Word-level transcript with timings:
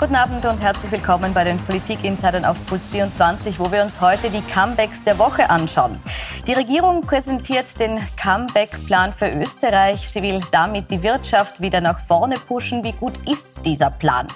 Guten 0.00 0.14
Abend 0.14 0.44
und 0.44 0.60
herzlich 0.60 0.92
willkommen 0.92 1.34
bei 1.34 1.42
den 1.42 1.58
Politik-Insidern 1.58 2.44
auf 2.44 2.56
Puls 2.66 2.88
24, 2.88 3.58
wo 3.58 3.72
wir 3.72 3.82
uns 3.82 4.00
heute 4.00 4.30
die 4.30 4.42
Comebacks 4.42 5.02
der 5.02 5.18
Woche 5.18 5.50
anschauen. 5.50 6.00
Die 6.46 6.52
Regierung 6.52 7.00
präsentiert 7.00 7.66
den 7.80 7.98
Comeback-Plan 8.16 9.12
für 9.12 9.28
Österreich. 9.28 10.08
Sie 10.08 10.22
will 10.22 10.38
damit 10.52 10.88
die 10.92 11.02
Wirtschaft 11.02 11.60
wieder 11.60 11.80
nach 11.80 11.98
vorne 11.98 12.36
pushen. 12.36 12.84
Wie 12.84 12.92
gut 12.92 13.28
ist 13.28 13.66
dieser 13.66 13.90
Plan? 13.90 14.28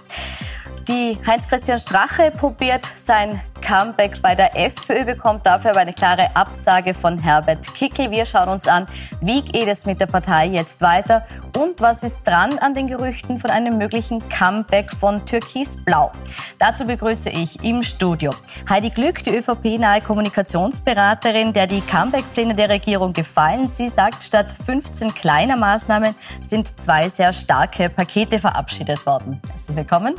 Die 0.88 1.16
Heinz-Christian 1.25 1.79
Strache 1.79 2.32
probiert 2.32 2.84
sein 2.96 3.40
Comeback 3.60 4.20
bei 4.20 4.34
der 4.34 4.58
FPÖ, 4.58 5.04
bekommt 5.04 5.46
dafür 5.46 5.70
aber 5.70 5.80
eine 5.80 5.92
klare 5.92 6.34
Absage 6.34 6.92
von 6.92 7.20
Herbert 7.20 7.72
Kickel. 7.74 8.10
Wir 8.10 8.26
schauen 8.26 8.48
uns 8.48 8.66
an, 8.66 8.86
wie 9.21 9.43
geht 9.43 9.68
es 9.68 9.86
mit 9.86 10.00
der 10.00 10.07
Partei 10.07 10.46
jetzt 10.46 10.80
weiter 10.80 11.24
und 11.56 11.80
was 11.80 12.02
ist 12.02 12.26
dran 12.26 12.58
an 12.58 12.74
den 12.74 12.86
Gerüchten 12.86 13.38
von 13.38 13.50
einem 13.50 13.79
möglichen 13.79 14.26
Comeback 14.29 14.90
von 14.93 15.24
Türkis 15.26 15.84
Blau. 15.84 16.10
Dazu 16.58 16.86
begrüße 16.86 17.30
ich 17.30 17.62
im 17.64 17.82
Studio 17.82 18.30
Heidi 18.68 18.90
Glück, 18.90 19.22
die 19.24 19.36
ÖVP-nahe 19.36 20.00
Kommunikationsberaterin, 20.00 21.52
der 21.52 21.66
die 21.66 21.80
Comeback-Pläne 21.80 22.54
der 22.54 22.68
Regierung 22.68 23.12
gefallen. 23.12 23.68
Sie 23.68 23.88
sagt, 23.88 24.22
statt 24.22 24.54
15 24.64 25.14
kleiner 25.14 25.57
Maßnahmen 25.57 26.14
sind 26.40 26.79
zwei 26.80 27.08
sehr 27.08 27.32
starke 27.32 27.88
Pakete 27.88 28.38
verabschiedet 28.38 29.04
worden. 29.04 29.40
Herzlich 29.52 29.76
willkommen. 29.76 30.14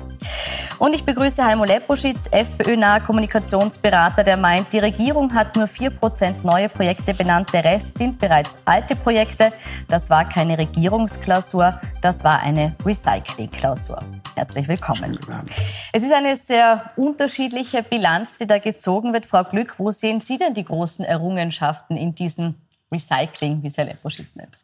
Und 0.80 0.94
ich 0.94 1.06
begrüße 1.06 1.44
Heimo 1.44 1.64
Leposchitz, 1.64 2.28
FPÖ-naher 2.32 3.00
Kommunikationsberater, 3.02 4.24
der 4.24 4.38
meint, 4.38 4.74
die 4.74 4.80
Regierung 4.80 5.34
hat 5.34 5.56
nur 5.56 5.66
4% 5.66 6.36
neue 6.44 6.68
Projekte 6.68 7.14
benannt, 7.14 7.54
der 7.54 7.64
Rest 7.64 7.98
sind 7.98 8.20
bereits 8.20 8.58
alte 8.66 8.96
Projekte. 8.96 9.54
Das 9.88 10.10
war 10.10 10.28
keine 10.28 10.58
Regierungsklausur, 11.24 11.80
das 12.02 12.24
war 12.24 12.42
eine 12.42 12.76
Recycling-Klausur. 12.86 14.00
Herzlich 14.36 14.68
willkommen. 14.68 15.18
Es 15.94 16.04
ist 16.04 16.12
eine 16.12 16.36
sehr 16.36 16.92
unterschiedliche 16.98 17.82
Bilanz, 17.82 18.36
die 18.36 18.46
da 18.46 18.60
gezogen 18.60 19.14
wird. 19.14 19.26
Frau 19.26 19.46
Glück, 19.46 19.80
wo 19.80 19.92
sehen 19.92 20.20
Sie 20.20 20.38
denn 20.38 20.54
die 20.54 20.66
großen 20.66 21.06
Errungenschaften 21.06 21.96
in 21.96 22.14
diesem 22.14 22.56
Recycling, 22.92 23.64
wie 23.64 23.68
es 23.68 23.78
Herr 23.78 23.86
Leposchitz 23.86 24.36
nennt? 24.36 24.58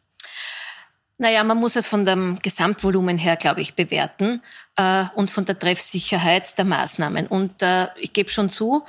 Naja, 1.16 1.42
man 1.44 1.58
muss 1.58 1.76
es 1.76 1.86
von 1.86 2.04
dem 2.04 2.38
Gesamtvolumen 2.40 3.16
her, 3.16 3.36
glaube 3.36 3.62
ich, 3.62 3.74
bewerten 3.74 4.42
äh, 4.76 5.04
und 5.14 5.30
von 5.30 5.46
der 5.46 5.58
Treffsicherheit 5.58 6.58
der 6.58 6.66
Maßnahmen. 6.66 7.26
Und 7.26 7.62
äh, 7.62 7.88
ich 7.96 8.12
gebe 8.12 8.28
schon 8.28 8.50
zu, 8.50 8.84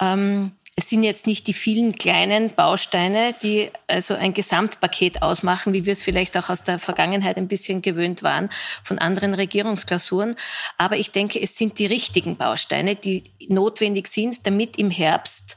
ähm, 0.00 0.52
es 0.78 0.90
sind 0.90 1.02
jetzt 1.02 1.26
nicht 1.26 1.46
die 1.46 1.54
vielen 1.54 1.94
kleinen 1.94 2.54
Bausteine, 2.54 3.34
die 3.42 3.70
also 3.86 4.12
ein 4.12 4.34
Gesamtpaket 4.34 5.22
ausmachen, 5.22 5.72
wie 5.72 5.86
wir 5.86 5.94
es 5.94 6.02
vielleicht 6.02 6.36
auch 6.36 6.50
aus 6.50 6.64
der 6.64 6.78
Vergangenheit 6.78 7.38
ein 7.38 7.48
bisschen 7.48 7.80
gewöhnt 7.80 8.22
waren 8.22 8.50
von 8.82 8.98
anderen 8.98 9.32
Regierungsklausuren. 9.32 10.36
Aber 10.76 10.98
ich 10.98 11.12
denke, 11.12 11.40
es 11.40 11.56
sind 11.56 11.78
die 11.78 11.86
richtigen 11.86 12.36
Bausteine, 12.36 12.94
die 12.94 13.24
notwendig 13.48 14.06
sind, 14.08 14.46
damit 14.46 14.76
im 14.76 14.90
Herbst 14.90 15.56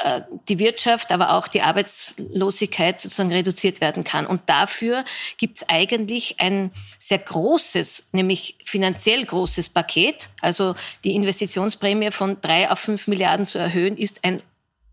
äh, 0.00 0.22
die 0.48 0.58
Wirtschaft, 0.58 1.12
aber 1.12 1.34
auch 1.34 1.46
die 1.46 1.62
Arbeitslosigkeit 1.62 2.98
sozusagen 2.98 3.30
reduziert 3.30 3.80
werden 3.80 4.02
kann. 4.02 4.26
Und 4.26 4.42
dafür 4.46 5.04
gibt 5.38 5.58
es 5.58 5.68
eigentlich 5.68 6.40
ein 6.40 6.72
sehr 6.98 7.18
großes, 7.18 8.08
nämlich 8.10 8.58
finanziell 8.64 9.24
großes 9.24 9.68
Paket. 9.68 10.28
Also 10.40 10.74
die 11.04 11.14
Investitionsprämie 11.14 12.10
von 12.10 12.40
drei 12.40 12.68
auf 12.68 12.80
fünf 12.80 13.06
Milliarden 13.06 13.46
zu 13.46 13.58
erhöhen, 13.58 13.96
ist 13.96 14.24
ein 14.24 14.42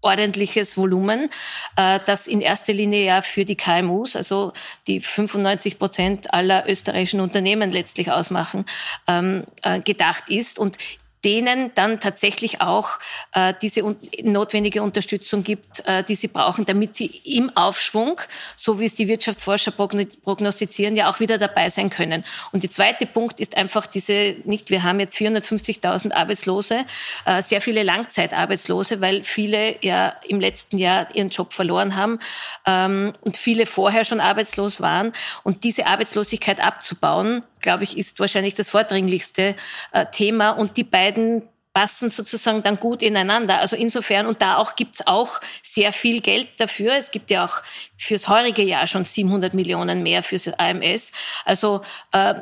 ordentliches 0.03 0.77
Volumen, 0.77 1.29
äh, 1.75 1.99
das 2.05 2.27
in 2.27 2.41
erster 2.41 2.73
Linie 2.73 3.05
ja 3.05 3.21
für 3.21 3.45
die 3.45 3.55
KMUs, 3.55 4.15
also 4.15 4.53
die 4.87 4.99
95 4.99 5.79
Prozent 5.79 6.33
aller 6.33 6.69
österreichischen 6.69 7.19
Unternehmen 7.19 7.71
letztlich 7.71 8.11
ausmachen, 8.11 8.65
ähm, 9.07 9.45
äh, 9.63 9.79
gedacht 9.79 10.29
ist. 10.29 10.59
Und 10.59 10.77
denen 11.23 11.71
dann 11.75 11.99
tatsächlich 11.99 12.61
auch 12.61 12.99
äh, 13.33 13.53
diese 13.61 13.83
un 13.83 13.97
notwendige 14.23 14.83
Unterstützung 14.83 15.43
gibt, 15.43 15.85
äh, 15.85 16.03
die 16.03 16.15
sie 16.15 16.27
brauchen, 16.27 16.65
damit 16.65 16.95
sie 16.95 17.05
im 17.23 17.55
Aufschwung, 17.55 18.19
so 18.55 18.79
wie 18.79 18.85
es 18.85 18.95
die 18.95 19.07
Wirtschaftsforscher 19.07 19.71
prognostizieren, 19.71 20.95
ja 20.95 21.09
auch 21.09 21.19
wieder 21.19 21.37
dabei 21.37 21.69
sein 21.69 21.89
können. 21.89 22.23
Und 22.51 22.63
der 22.63 22.71
zweite 22.71 23.05
Punkt 23.05 23.39
ist 23.39 23.57
einfach 23.57 23.85
diese, 23.85 24.35
nicht, 24.43 24.69
wir 24.69 24.83
haben 24.83 24.99
jetzt 24.99 25.15
450.000 25.17 26.13
Arbeitslose, 26.13 26.85
äh, 27.25 27.41
sehr 27.41 27.61
viele 27.61 27.83
Langzeitarbeitslose, 27.83 29.01
weil 29.01 29.23
viele 29.23 29.83
ja 29.83 30.15
im 30.27 30.39
letzten 30.39 30.77
Jahr 30.77 31.13
ihren 31.15 31.29
Job 31.29 31.53
verloren 31.53 31.95
haben 31.95 32.19
ähm, 32.65 33.13
und 33.21 33.37
viele 33.37 33.65
vorher 33.65 34.05
schon 34.05 34.19
arbeitslos 34.19 34.81
waren. 34.81 35.13
Und 35.43 35.63
diese 35.63 35.87
Arbeitslosigkeit 35.87 36.59
abzubauen, 36.59 37.43
glaube 37.63 37.83
ich, 37.83 37.97
ist 37.97 38.19
wahrscheinlich 38.19 38.53
das 38.53 38.69
vordringlichste 38.69 39.55
äh, 39.91 40.05
Thema. 40.11 40.51
Und 40.51 40.77
die 40.77 40.83
beiden 40.83 41.41
passen 41.73 42.11
sozusagen 42.11 42.61
dann 42.61 42.77
gut 42.77 43.01
ineinander. 43.01 43.59
Also 43.59 43.75
insofern, 43.75 44.27
und 44.27 44.43
da 44.43 44.57
auch 44.57 44.75
gibt's 44.75 45.05
auch 45.07 45.41
sehr 45.63 45.91
viel 45.91 46.21
Geld 46.21 46.59
dafür. 46.59 46.93
Es 46.93 47.09
gibt 47.09 47.31
ja 47.31 47.45
auch 47.45 47.63
fürs 47.97 48.27
heurige 48.27 48.61
Jahr 48.61 48.85
schon 48.85 49.03
700 49.03 49.55
Millionen 49.55 50.03
mehr 50.03 50.21
fürs 50.21 50.47
AMS. 50.47 51.11
Also 51.45 51.81
äh, 52.11 52.35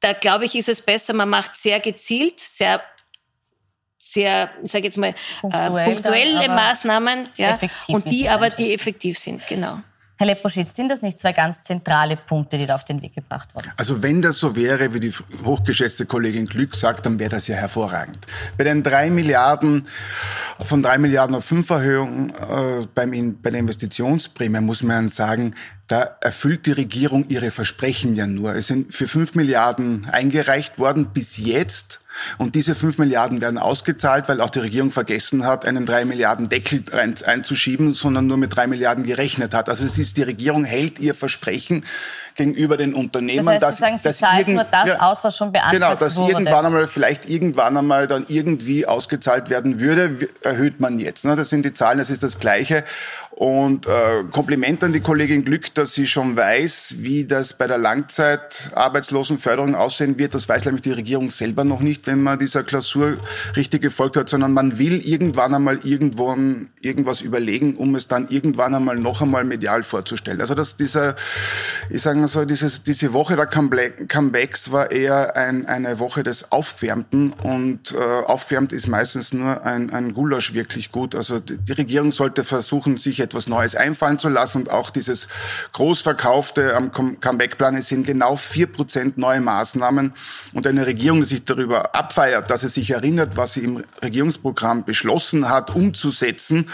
da 0.00 0.12
glaube 0.12 0.44
ich, 0.44 0.56
ist 0.56 0.68
es 0.68 0.82
besser, 0.82 1.14
man 1.14 1.28
macht 1.28 1.56
sehr 1.56 1.78
gezielt, 1.78 2.40
sehr 2.40 2.82
sehr, 4.06 4.50
ich 4.62 4.70
sage 4.70 4.84
jetzt 4.84 4.98
mal, 4.98 5.14
punktuell 5.40 5.78
äh, 5.78 5.84
punktuelle 5.84 6.48
Maßnahmen, 6.48 7.28
ja, 7.36 7.58
und 7.88 8.10
die 8.10 8.28
aber, 8.28 8.50
die 8.50 8.74
effektiv 8.74 9.18
sind, 9.18 9.46
genau. 9.46 9.80
Herr 10.16 10.28
Leposchitz, 10.28 10.76
sind 10.76 10.88
das 10.88 11.02
nicht 11.02 11.18
zwei 11.18 11.32
ganz 11.32 11.64
zentrale 11.64 12.16
Punkte, 12.16 12.56
die 12.56 12.66
da 12.66 12.76
auf 12.76 12.84
den 12.84 13.02
Weg 13.02 13.14
gebracht 13.14 13.52
worden 13.54 13.66
sind? 13.70 13.78
Also 13.78 14.02
wenn 14.02 14.22
das 14.22 14.38
so 14.38 14.54
wäre, 14.54 14.94
wie 14.94 15.00
die 15.00 15.12
hochgeschätzte 15.44 16.06
Kollegin 16.06 16.46
Glück 16.46 16.76
sagt, 16.76 17.04
dann 17.04 17.18
wäre 17.18 17.30
das 17.30 17.48
ja 17.48 17.56
hervorragend. 17.56 18.18
Bei 18.56 18.62
den 18.62 18.84
drei 18.84 19.10
Milliarden, 19.10 19.88
von 20.60 20.82
drei 20.82 20.98
Milliarden 20.98 21.34
auf 21.34 21.44
fünf 21.44 21.68
Erhöhungen 21.70 22.30
äh, 22.30 22.86
beim, 22.94 23.40
bei 23.42 23.50
der 23.50 23.60
Investitionsprämie 23.60 24.60
muss 24.60 24.84
man 24.84 25.08
sagen, 25.08 25.56
da 25.86 26.16
erfüllt 26.20 26.66
die 26.66 26.72
Regierung 26.72 27.28
ihre 27.28 27.50
Versprechen 27.50 28.14
ja 28.14 28.26
nur. 28.26 28.54
Es 28.54 28.68
sind 28.68 28.92
für 28.92 29.06
fünf 29.06 29.34
Milliarden 29.34 30.06
eingereicht 30.10 30.78
worden 30.78 31.10
bis 31.12 31.36
jetzt 31.36 32.00
und 32.38 32.54
diese 32.54 32.74
fünf 32.74 32.98
Milliarden 32.98 33.40
werden 33.40 33.58
ausgezahlt, 33.58 34.28
weil 34.28 34.40
auch 34.40 34.50
die 34.50 34.60
Regierung 34.60 34.90
vergessen 34.90 35.44
hat, 35.44 35.66
einen 35.66 35.84
drei 35.84 36.04
Milliarden 36.04 36.48
Deckel 36.48 36.84
einzuschieben, 36.92 37.92
sondern 37.92 38.26
nur 38.26 38.36
mit 38.36 38.54
drei 38.54 38.66
Milliarden 38.66 39.04
gerechnet 39.04 39.54
hat. 39.54 39.68
Also 39.68 39.84
es 39.84 39.98
ist, 39.98 40.16
die 40.16 40.22
Regierung 40.22 40.64
hält 40.64 40.98
ihr 40.98 41.14
Versprechen 41.14 41.84
gegenüber 42.36 42.76
den 42.76 42.94
Unternehmen, 42.94 43.46
das 43.46 43.54
heißt, 43.54 43.62
dass, 43.62 43.78
sagen, 43.78 43.98
Sie 43.98 44.04
dass 44.04 44.18
zahlen 44.18 44.54
nur 44.54 44.64
das 44.64 44.88
ja, 44.88 45.00
aus, 45.00 45.22
was 45.22 45.36
schon 45.36 45.52
beantragt 45.52 45.74
Genau, 45.74 45.94
dass 45.94 46.16
wurde. 46.16 46.32
irgendwann 46.32 46.66
einmal, 46.66 46.86
vielleicht 46.86 47.28
irgendwann 47.28 47.76
einmal 47.76 48.06
dann 48.06 48.24
irgendwie 48.28 48.86
ausgezahlt 48.86 49.50
werden 49.50 49.78
würde, 49.78 50.28
erhöht 50.42 50.80
man 50.80 50.98
jetzt. 50.98 51.24
Ne? 51.24 51.36
Das 51.36 51.50
sind 51.50 51.64
die 51.64 51.74
Zahlen, 51.74 51.98
das 51.98 52.10
ist 52.10 52.22
das 52.22 52.38
Gleiche. 52.40 52.84
Und 53.36 53.86
äh, 53.88 54.22
Kompliment 54.30 54.84
an 54.84 54.92
die 54.92 55.00
Kollegin 55.00 55.44
Glück, 55.44 55.74
dass 55.74 55.92
sie 55.92 56.06
schon 56.06 56.36
weiß, 56.36 56.94
wie 56.98 57.24
das 57.24 57.58
bei 57.58 57.66
der 57.66 57.78
Langzeitarbeitslosenförderung 57.78 59.74
aussehen 59.74 60.16
wird. 60.18 60.36
Das 60.36 60.48
weiß 60.48 60.66
nämlich 60.66 60.82
die 60.82 60.92
Regierung 60.92 61.30
selber 61.30 61.64
noch 61.64 61.80
nicht, 61.80 62.06
wenn 62.06 62.22
man 62.22 62.38
dieser 62.38 62.62
Klausur 62.62 63.16
richtig 63.56 63.82
gefolgt 63.82 64.16
hat, 64.16 64.28
sondern 64.28 64.52
man 64.52 64.78
will 64.78 65.04
irgendwann 65.04 65.52
einmal 65.52 65.80
irgendwo 65.82 66.32
irgendwas 66.80 67.22
überlegen, 67.22 67.74
um 67.74 67.96
es 67.96 68.06
dann 68.06 68.28
irgendwann 68.28 68.72
einmal 68.72 68.98
noch 68.98 69.20
einmal 69.20 69.42
medial 69.42 69.82
vorzustellen. 69.82 70.40
Also 70.40 70.54
dass 70.54 70.76
dieser, 70.76 71.16
ich 71.90 72.02
sage 72.02 72.28
so, 72.28 72.44
dieses, 72.44 72.84
diese 72.84 73.12
Woche 73.14 73.34
der 73.34 73.46
Comebacks 73.46 74.70
war 74.70 74.92
eher 74.92 75.34
ein, 75.34 75.66
eine 75.66 75.98
Woche 75.98 76.22
des 76.22 76.52
Aufwärmten 76.52 77.32
und 77.42 77.94
äh, 77.94 77.98
aufwärmt 77.98 78.72
ist 78.72 78.86
meistens 78.86 79.32
nur 79.32 79.64
ein, 79.66 79.90
ein 79.90 80.14
Gulasch 80.14 80.54
wirklich 80.54 80.92
gut. 80.92 81.16
Also 81.16 81.40
die, 81.40 81.58
die 81.58 81.72
Regierung 81.72 82.12
sollte 82.12 82.44
versuchen, 82.44 82.96
sich 82.96 83.23
etwas 83.24 83.48
Neues 83.48 83.74
einfallen 83.74 84.18
zu 84.18 84.28
lassen. 84.28 84.58
Und 84.58 84.70
auch 84.70 84.90
dieses 84.90 85.28
Großverkaufte 85.72 86.76
am 86.76 86.92
Comeback-Plan, 86.92 87.76
es 87.76 87.88
sind 87.88 88.06
genau 88.06 88.36
vier 88.36 88.66
Prozent 88.66 89.18
neue 89.18 89.40
Maßnahmen. 89.40 90.14
Und 90.52 90.66
eine 90.66 90.86
Regierung, 90.86 91.20
die 91.20 91.26
sich 91.26 91.44
darüber 91.44 91.94
abfeiert, 91.94 92.50
dass 92.50 92.60
sie 92.60 92.68
sich 92.68 92.90
erinnert, 92.90 93.36
was 93.36 93.54
sie 93.54 93.64
im 93.64 93.84
Regierungsprogramm 94.02 94.84
beschlossen 94.84 95.48
hat, 95.48 95.74
umzusetzen, 95.74 96.70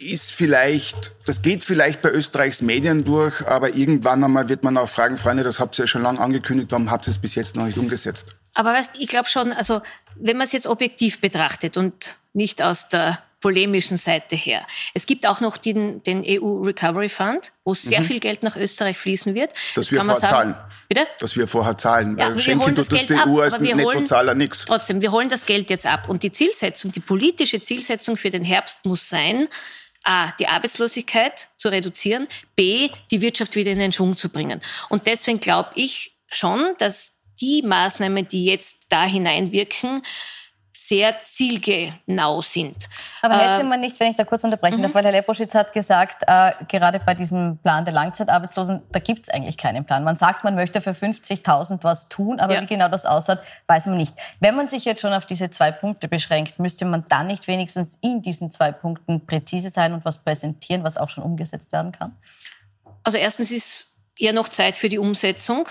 ist 0.00 0.32
vielleicht, 0.32 1.12
das 1.26 1.42
geht 1.42 1.64
vielleicht 1.64 2.02
bei 2.02 2.10
Österreichs 2.10 2.62
Medien 2.62 3.04
durch, 3.04 3.46
aber 3.46 3.74
irgendwann 3.74 4.22
einmal 4.22 4.48
wird 4.48 4.62
man 4.62 4.76
auch 4.76 4.88
fragen, 4.88 5.16
Freunde, 5.16 5.42
das 5.42 5.60
habt 5.60 5.78
ihr 5.78 5.84
ja 5.84 5.86
schon 5.86 6.02
lange 6.02 6.20
angekündigt, 6.20 6.70
warum 6.70 6.90
habt 6.90 7.08
ihr 7.08 7.10
es 7.10 7.18
bis 7.18 7.34
jetzt 7.34 7.56
noch 7.56 7.64
nicht 7.64 7.78
umgesetzt? 7.78 8.36
Aber 8.54 8.72
weißt, 8.72 8.92
ich 8.98 9.08
glaube 9.08 9.28
schon, 9.28 9.52
also 9.52 9.80
wenn 10.16 10.36
man 10.36 10.46
es 10.46 10.52
jetzt 10.52 10.66
objektiv 10.66 11.20
betrachtet 11.20 11.76
und 11.76 12.16
nicht 12.32 12.62
aus 12.62 12.88
der 12.88 13.18
polemischen 13.40 13.96
Seite 13.96 14.36
her. 14.36 14.66
Es 14.94 15.06
gibt 15.06 15.26
auch 15.26 15.40
noch 15.40 15.56
den, 15.56 16.02
den 16.02 16.22
EU 16.26 16.62
Recovery 16.62 17.08
Fund, 17.08 17.52
wo 17.64 17.74
sehr 17.74 18.00
mhm. 18.00 18.04
viel 18.04 18.20
Geld 18.20 18.42
nach 18.42 18.56
Österreich 18.56 18.98
fließen 18.98 19.34
wird. 19.34 19.52
Das, 19.74 19.86
das 19.86 19.92
wir 19.92 20.04
vorher 20.04 20.28
zahlen. 20.28 20.54
Bitte? 20.88 21.06
Dass 21.20 21.36
wir 21.36 21.46
vorher 21.46 21.76
zahlen. 21.76 22.18
Ja, 22.18 22.36
Schenken 22.36 22.66
tut 22.66 22.78
das, 22.78 22.88
das 22.88 23.06
die 23.06 23.14
EU 23.14 23.40
als 23.40 23.60
Nettozahler 23.60 24.34
nichts. 24.34 24.64
Trotzdem, 24.66 25.00
wir 25.00 25.12
holen 25.12 25.28
das 25.28 25.46
Geld 25.46 25.70
jetzt 25.70 25.86
ab. 25.86 26.08
Und 26.08 26.22
die 26.22 26.32
Zielsetzung, 26.32 26.92
die 26.92 27.00
politische 27.00 27.60
Zielsetzung 27.60 28.16
für 28.16 28.30
den 28.30 28.44
Herbst 28.44 28.84
muss 28.84 29.08
sein, 29.08 29.48
A, 30.04 30.32
die 30.38 30.48
Arbeitslosigkeit 30.48 31.48
zu 31.56 31.68
reduzieren, 31.68 32.26
B, 32.56 32.88
die 33.10 33.20
Wirtschaft 33.20 33.54
wieder 33.54 33.70
in 33.70 33.78
den 33.78 33.92
Schwung 33.92 34.16
zu 34.16 34.30
bringen. 34.30 34.60
Und 34.88 35.06
deswegen 35.06 35.40
glaube 35.40 35.70
ich 35.74 36.16
schon, 36.28 36.74
dass 36.78 37.18
die 37.40 37.62
Maßnahmen, 37.62 38.26
die 38.28 38.44
jetzt 38.46 38.86
da 38.88 39.04
hineinwirken, 39.04 40.02
sehr 40.72 41.18
zielgenau 41.20 42.42
sind. 42.42 42.88
Aber 43.22 43.36
hätte 43.36 43.62
äh, 43.62 43.68
man 43.68 43.80
nicht, 43.80 43.98
wenn 43.98 44.10
ich 44.10 44.16
da 44.16 44.24
kurz 44.24 44.44
unterbrechen 44.44 44.80
darf, 44.80 44.92
mhm. 44.92 44.94
weil 44.94 45.04
Herr 45.04 45.12
Leposchitz 45.12 45.54
hat 45.54 45.72
gesagt, 45.72 46.22
äh, 46.26 46.52
gerade 46.68 47.00
bei 47.00 47.14
diesem 47.14 47.58
Plan 47.58 47.84
der 47.84 47.94
Langzeitarbeitslosen, 47.94 48.82
da 48.92 48.98
gibt 49.00 49.26
es 49.26 49.34
eigentlich 49.34 49.56
keinen 49.56 49.84
Plan. 49.84 50.04
Man 50.04 50.16
sagt, 50.16 50.44
man 50.44 50.54
möchte 50.54 50.80
für 50.80 50.92
50.000 50.92 51.80
was 51.82 52.08
tun, 52.08 52.38
aber 52.40 52.54
ja. 52.54 52.62
wie 52.62 52.66
genau 52.66 52.88
das 52.88 53.04
aussieht, 53.04 53.38
weiß 53.66 53.86
man 53.86 53.96
nicht. 53.96 54.14
Wenn 54.38 54.54
man 54.54 54.68
sich 54.68 54.84
jetzt 54.84 55.00
schon 55.00 55.12
auf 55.12 55.26
diese 55.26 55.50
zwei 55.50 55.72
Punkte 55.72 56.08
beschränkt, 56.08 56.58
müsste 56.58 56.84
man 56.84 57.04
dann 57.08 57.26
nicht 57.26 57.46
wenigstens 57.48 57.98
in 58.00 58.22
diesen 58.22 58.50
zwei 58.50 58.72
Punkten 58.72 59.26
präzise 59.26 59.70
sein 59.70 59.92
und 59.92 60.04
was 60.04 60.22
präsentieren, 60.22 60.84
was 60.84 60.96
auch 60.96 61.10
schon 61.10 61.24
umgesetzt 61.24 61.72
werden 61.72 61.92
kann? 61.92 62.16
Also 63.02 63.18
erstens 63.18 63.50
ist 63.50 63.98
eher 64.18 64.32
noch 64.32 64.48
Zeit 64.48 64.76
für 64.76 64.88
die 64.88 64.98
Umsetzung 64.98 65.68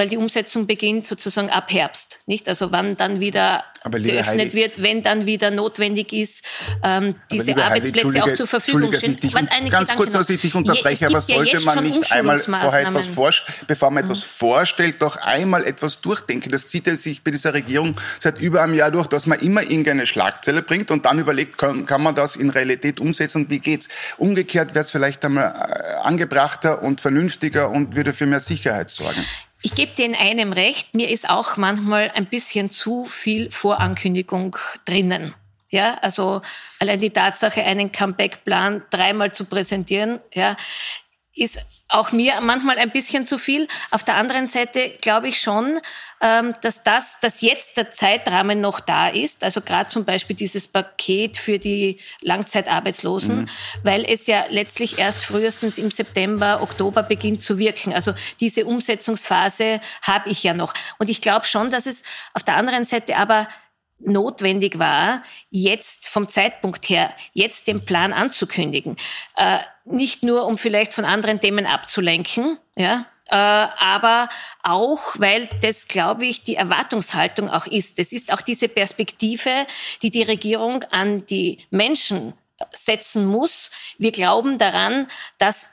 weil 0.00 0.08
die 0.08 0.16
Umsetzung 0.16 0.66
beginnt 0.66 1.06
sozusagen 1.06 1.50
ab 1.50 1.70
Herbst, 1.70 2.20
nicht? 2.24 2.48
Also 2.48 2.72
wann 2.72 2.96
dann 2.96 3.20
wieder 3.20 3.62
geöffnet 3.84 4.24
Heidi, 4.24 4.54
wird, 4.54 4.82
wenn 4.82 5.02
dann 5.02 5.26
wieder 5.26 5.50
notwendig 5.50 6.14
ist, 6.14 6.42
ähm, 6.82 7.16
diese 7.30 7.54
Arbeitsplätze 7.54 8.24
auch 8.24 8.34
zur 8.34 8.46
Verfügung 8.46 8.94
stehen. 8.94 9.18
Ich 9.20 9.70
ganz 9.70 9.94
kurz, 9.96 10.12
dass 10.12 10.30
ich 10.30 10.40
dich 10.40 10.54
unterbreche, 10.54 11.06
aber 11.06 11.20
sollte 11.20 11.58
ja 11.58 11.60
man 11.66 11.84
nicht 11.84 12.10
einmal 12.12 12.38
vorher 12.38 12.88
etwas 12.88 13.08
vorstellen, 13.08 13.58
bevor 13.66 13.90
man 13.90 14.04
mhm. 14.04 14.10
etwas 14.10 14.24
vorstellt, 14.24 15.02
doch 15.02 15.16
einmal 15.16 15.66
etwas 15.66 16.00
durchdenken. 16.00 16.50
Das 16.50 16.68
zieht 16.68 16.86
ja 16.86 16.96
sich 16.96 17.22
bei 17.22 17.30
dieser 17.30 17.52
Regierung 17.52 17.94
seit 18.20 18.40
über 18.40 18.62
einem 18.62 18.72
Jahr 18.72 18.90
durch, 18.90 19.06
dass 19.06 19.26
man 19.26 19.38
immer 19.40 19.60
irgendeine 19.60 20.06
Schlagzeile 20.06 20.62
bringt 20.62 20.90
und 20.90 21.04
dann 21.04 21.18
überlegt, 21.18 21.58
kann, 21.58 21.84
kann 21.84 22.02
man 22.02 22.14
das 22.14 22.36
in 22.36 22.48
Realität 22.48 23.00
umsetzen 23.00 23.42
und 23.42 23.50
wie 23.50 23.58
geht's? 23.58 23.90
Umgekehrt 24.16 24.74
wäre 24.74 24.86
es 24.86 24.90
vielleicht 24.90 25.22
einmal 25.26 25.52
äh, 25.52 26.06
angebrachter 26.06 26.82
und 26.82 27.02
vernünftiger 27.02 27.68
und 27.68 27.96
würde 27.96 28.14
für 28.14 28.24
mehr 28.24 28.40
Sicherheit 28.40 28.88
sorgen. 28.88 29.22
Ich 29.62 29.74
gebe 29.74 29.92
dir 29.92 30.06
in 30.06 30.14
einem 30.14 30.52
recht, 30.52 30.94
mir 30.94 31.10
ist 31.10 31.28
auch 31.28 31.56
manchmal 31.56 32.10
ein 32.14 32.26
bisschen 32.26 32.70
zu 32.70 33.04
viel 33.04 33.50
Vorankündigung 33.50 34.56
drinnen. 34.86 35.34
Ja, 35.68 35.98
also 36.02 36.42
allein 36.80 36.98
die 36.98 37.10
Tatsache, 37.10 37.62
einen 37.62 37.92
Comeback-Plan 37.92 38.82
dreimal 38.90 39.32
zu 39.32 39.44
präsentieren, 39.44 40.18
ja, 40.34 40.56
ist 41.34 41.58
auch 41.88 42.12
mir 42.12 42.40
manchmal 42.40 42.78
ein 42.78 42.90
bisschen 42.90 43.24
zu 43.24 43.38
viel. 43.38 43.68
Auf 43.90 44.04
der 44.04 44.16
anderen 44.16 44.46
Seite 44.46 44.90
glaube 45.00 45.28
ich 45.28 45.40
schon, 45.40 45.78
ähm, 46.20 46.54
dass 46.62 46.82
das, 46.82 47.18
dass 47.20 47.40
jetzt 47.40 47.76
der 47.76 47.90
Zeitrahmen 47.90 48.60
noch 48.60 48.80
da 48.80 49.08
ist, 49.08 49.42
also 49.44 49.60
gerade 49.60 49.88
zum 49.88 50.04
Beispiel 50.04 50.36
dieses 50.36 50.68
Paket 50.68 51.36
für 51.36 51.58
die 51.58 51.98
Langzeitarbeitslosen, 52.20 53.42
mhm. 53.42 53.46
weil 53.82 54.04
es 54.04 54.26
ja 54.26 54.44
letztlich 54.48 54.98
erst 54.98 55.24
frühestens 55.24 55.78
im 55.78 55.90
September, 55.90 56.62
Oktober 56.62 57.02
beginnt 57.02 57.42
zu 57.42 57.58
wirken. 57.58 57.94
Also 57.94 58.12
diese 58.40 58.66
Umsetzungsphase 58.66 59.80
habe 60.02 60.28
ich 60.30 60.42
ja 60.42 60.52
noch. 60.52 60.74
Und 60.98 61.10
ich 61.10 61.20
glaube 61.20 61.46
schon, 61.46 61.70
dass 61.70 61.86
es 61.86 62.02
auf 62.34 62.42
der 62.42 62.56
anderen 62.56 62.84
Seite 62.84 63.16
aber 63.16 63.48
notwendig 64.00 64.78
war, 64.78 65.22
jetzt 65.50 66.08
vom 66.08 66.28
Zeitpunkt 66.28 66.88
her, 66.88 67.14
jetzt 67.32 67.66
den 67.66 67.84
Plan 67.84 68.12
anzukündigen. 68.12 68.96
Äh, 69.36 69.58
nicht 69.84 70.22
nur, 70.22 70.46
um 70.46 70.58
vielleicht 70.58 70.94
von 70.94 71.04
anderen 71.04 71.40
Themen 71.40 71.66
abzulenken, 71.66 72.58
ja, 72.76 73.06
äh, 73.30 73.36
aber 73.36 74.28
auch, 74.62 75.00
weil 75.18 75.48
das, 75.62 75.86
glaube 75.86 76.26
ich, 76.26 76.42
die 76.42 76.56
Erwartungshaltung 76.56 77.48
auch 77.48 77.66
ist. 77.66 77.98
Das 77.98 78.12
ist 78.12 78.32
auch 78.32 78.40
diese 78.40 78.68
Perspektive, 78.68 79.66
die 80.02 80.10
die 80.10 80.22
Regierung 80.22 80.82
an 80.90 81.24
die 81.26 81.58
Menschen 81.70 82.34
setzen 82.72 83.24
muss. 83.24 83.70
Wir 83.98 84.10
glauben 84.10 84.58
daran, 84.58 85.06
dass 85.38 85.68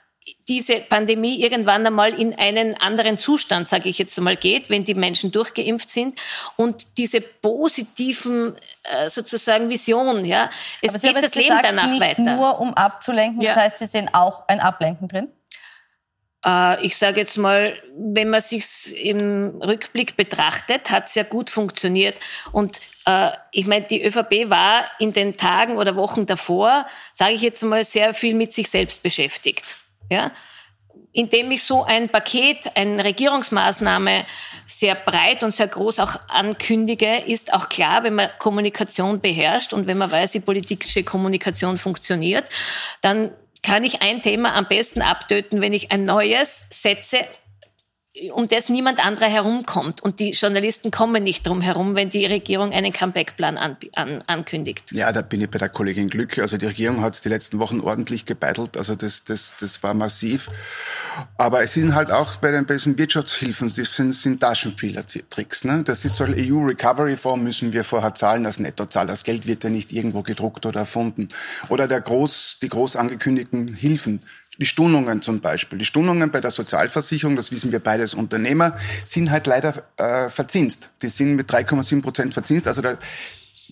diese 0.48 0.80
Pandemie 0.80 1.42
irgendwann 1.42 1.86
einmal 1.86 2.18
in 2.18 2.38
einen 2.38 2.74
anderen 2.80 3.18
Zustand, 3.18 3.68
sage 3.68 3.88
ich 3.88 3.98
jetzt 3.98 4.16
einmal, 4.18 4.36
geht, 4.36 4.70
wenn 4.70 4.84
die 4.84 4.94
Menschen 4.94 5.30
durchgeimpft 5.32 5.90
sind 5.90 6.18
und 6.56 6.98
diese 6.98 7.20
positiven 7.20 8.54
äh, 8.84 9.08
sozusagen 9.08 9.68
Vision, 9.68 10.24
ja, 10.24 10.50
es 10.82 10.90
Aber 10.94 10.98
geht 10.98 11.22
das 11.22 11.34
Leben 11.34 11.48
gesagt, 11.48 11.64
danach 11.64 11.90
nicht 11.90 12.00
weiter. 12.00 12.36
Nur 12.36 12.60
um 12.60 12.74
abzulenken, 12.74 13.42
ja. 13.42 13.54
das 13.54 13.62
heißt, 13.64 13.78
Sie 13.78 13.86
sehen 13.86 14.10
auch 14.12 14.46
ein 14.48 14.60
Ablenken 14.60 15.08
drin? 15.08 15.28
Äh, 16.44 16.84
ich 16.84 16.96
sage 16.96 17.20
jetzt 17.20 17.36
mal, 17.36 17.74
wenn 17.96 18.30
man 18.30 18.40
sich 18.40 19.04
im 19.04 19.60
Rückblick 19.62 20.16
betrachtet, 20.16 20.90
hat 20.90 21.06
es 21.06 21.14
ja 21.14 21.24
gut 21.24 21.50
funktioniert. 21.50 22.20
Und 22.52 22.80
äh, 23.06 23.30
ich 23.52 23.66
meine, 23.66 23.86
die 23.86 24.04
ÖVP 24.04 24.50
war 24.50 24.84
in 24.98 25.12
den 25.12 25.36
Tagen 25.36 25.76
oder 25.76 25.96
Wochen 25.96 26.26
davor, 26.26 26.86
sage 27.12 27.32
ich 27.32 27.42
jetzt 27.42 27.62
mal, 27.62 27.84
sehr 27.84 28.14
viel 28.14 28.34
mit 28.34 28.52
sich 28.52 28.70
selbst 28.70 29.02
beschäftigt. 29.02 29.76
Ja? 30.10 30.32
Indem 31.12 31.50
ich 31.50 31.62
so 31.62 31.84
ein 31.84 32.08
Paket, 32.08 32.76
eine 32.76 33.02
Regierungsmaßnahme 33.02 34.24
sehr 34.66 34.94
breit 34.94 35.42
und 35.42 35.54
sehr 35.54 35.68
groß 35.68 36.00
auch 36.00 36.16
ankündige, 36.28 37.16
ist 37.16 37.52
auch 37.52 37.68
klar, 37.68 38.04
wenn 38.04 38.14
man 38.14 38.28
Kommunikation 38.38 39.20
beherrscht 39.20 39.72
und 39.72 39.86
wenn 39.86 39.98
man 39.98 40.10
weiß, 40.10 40.34
wie 40.34 40.40
politische 40.40 41.02
Kommunikation 41.02 41.76
funktioniert, 41.76 42.48
dann 43.00 43.32
kann 43.62 43.84
ich 43.84 44.02
ein 44.02 44.22
Thema 44.22 44.54
am 44.54 44.68
besten 44.68 45.02
abtöten, 45.02 45.60
wenn 45.60 45.72
ich 45.72 45.90
ein 45.90 46.04
neues 46.04 46.66
setze 46.70 47.18
um 48.32 48.48
das 48.48 48.68
niemand 48.68 49.04
anderer 49.04 49.26
herumkommt. 49.26 50.02
Und 50.02 50.18
die 50.18 50.30
Journalisten 50.30 50.90
kommen 50.90 51.22
nicht 51.22 51.46
drum 51.46 51.60
herum, 51.60 51.94
wenn 51.94 52.08
die 52.08 52.26
Regierung 52.26 52.72
einen 52.72 52.92
Comeback-Plan 52.92 53.58
an, 53.58 53.76
an, 53.94 54.22
ankündigt. 54.26 54.92
Ja, 54.92 55.12
da 55.12 55.20
bin 55.20 55.42
ich 55.42 55.50
bei 55.50 55.58
der 55.58 55.68
Kollegin 55.68 56.08
Glück. 56.08 56.38
Also 56.38 56.56
die 56.56 56.66
Regierung 56.66 57.02
hat 57.02 57.14
es 57.14 57.20
die 57.20 57.28
letzten 57.28 57.58
Wochen 57.58 57.80
ordentlich 57.80 58.24
gebeitelt. 58.24 58.76
Also 58.76 58.94
das, 58.94 59.24
das, 59.24 59.56
das 59.60 59.82
war 59.82 59.94
massiv. 59.94 60.48
Aber 61.36 61.62
es 61.62 61.74
sind 61.74 61.94
halt 61.94 62.10
auch 62.10 62.36
bei 62.36 62.50
den, 62.50 62.66
diesen 62.66 62.98
Wirtschaftshilfen, 62.98 63.72
das 63.74 63.94
sind, 63.94 64.14
sind 64.14 64.40
Taschenspieler-Tricks. 64.40 65.64
Ne? 65.64 65.82
Das 65.84 66.04
ist 66.04 66.16
so 66.16 66.24
ein 66.24 66.34
EU-Recovery-Fonds 66.36 67.44
müssen 67.44 67.72
wir 67.72 67.84
vorher 67.84 68.14
zahlen 68.14 68.46
als 68.46 68.58
Nettozahl. 68.58 69.06
Das 69.06 69.22
Geld 69.22 69.46
wird 69.46 69.64
ja 69.64 69.70
nicht 69.70 69.92
irgendwo 69.92 70.22
gedruckt 70.22 70.64
oder 70.66 70.80
erfunden. 70.80 71.28
Oder 71.68 71.86
der 71.86 72.00
groß, 72.00 72.58
die 72.62 72.68
groß 72.68 72.96
angekündigten 72.96 73.74
Hilfen 73.74 74.20
die 74.58 74.66
Stundungen 74.66 75.22
zum 75.22 75.40
Beispiel. 75.40 75.78
Die 75.78 75.84
Stundungen 75.84 76.30
bei 76.30 76.40
der 76.40 76.50
Sozialversicherung, 76.50 77.36
das 77.36 77.52
wissen 77.52 77.72
wir 77.72 77.78
beide 77.78 78.02
als 78.02 78.14
Unternehmer, 78.14 78.76
sind 79.04 79.30
halt 79.30 79.46
leider 79.46 79.82
äh, 79.96 80.28
verzinst. 80.28 80.90
Die 81.00 81.08
sind 81.08 81.36
mit 81.36 81.50
3,7 81.50 82.02
Prozent 82.02 82.34
verzinst. 82.34 82.66
Also 82.66 82.82
der 82.82 82.98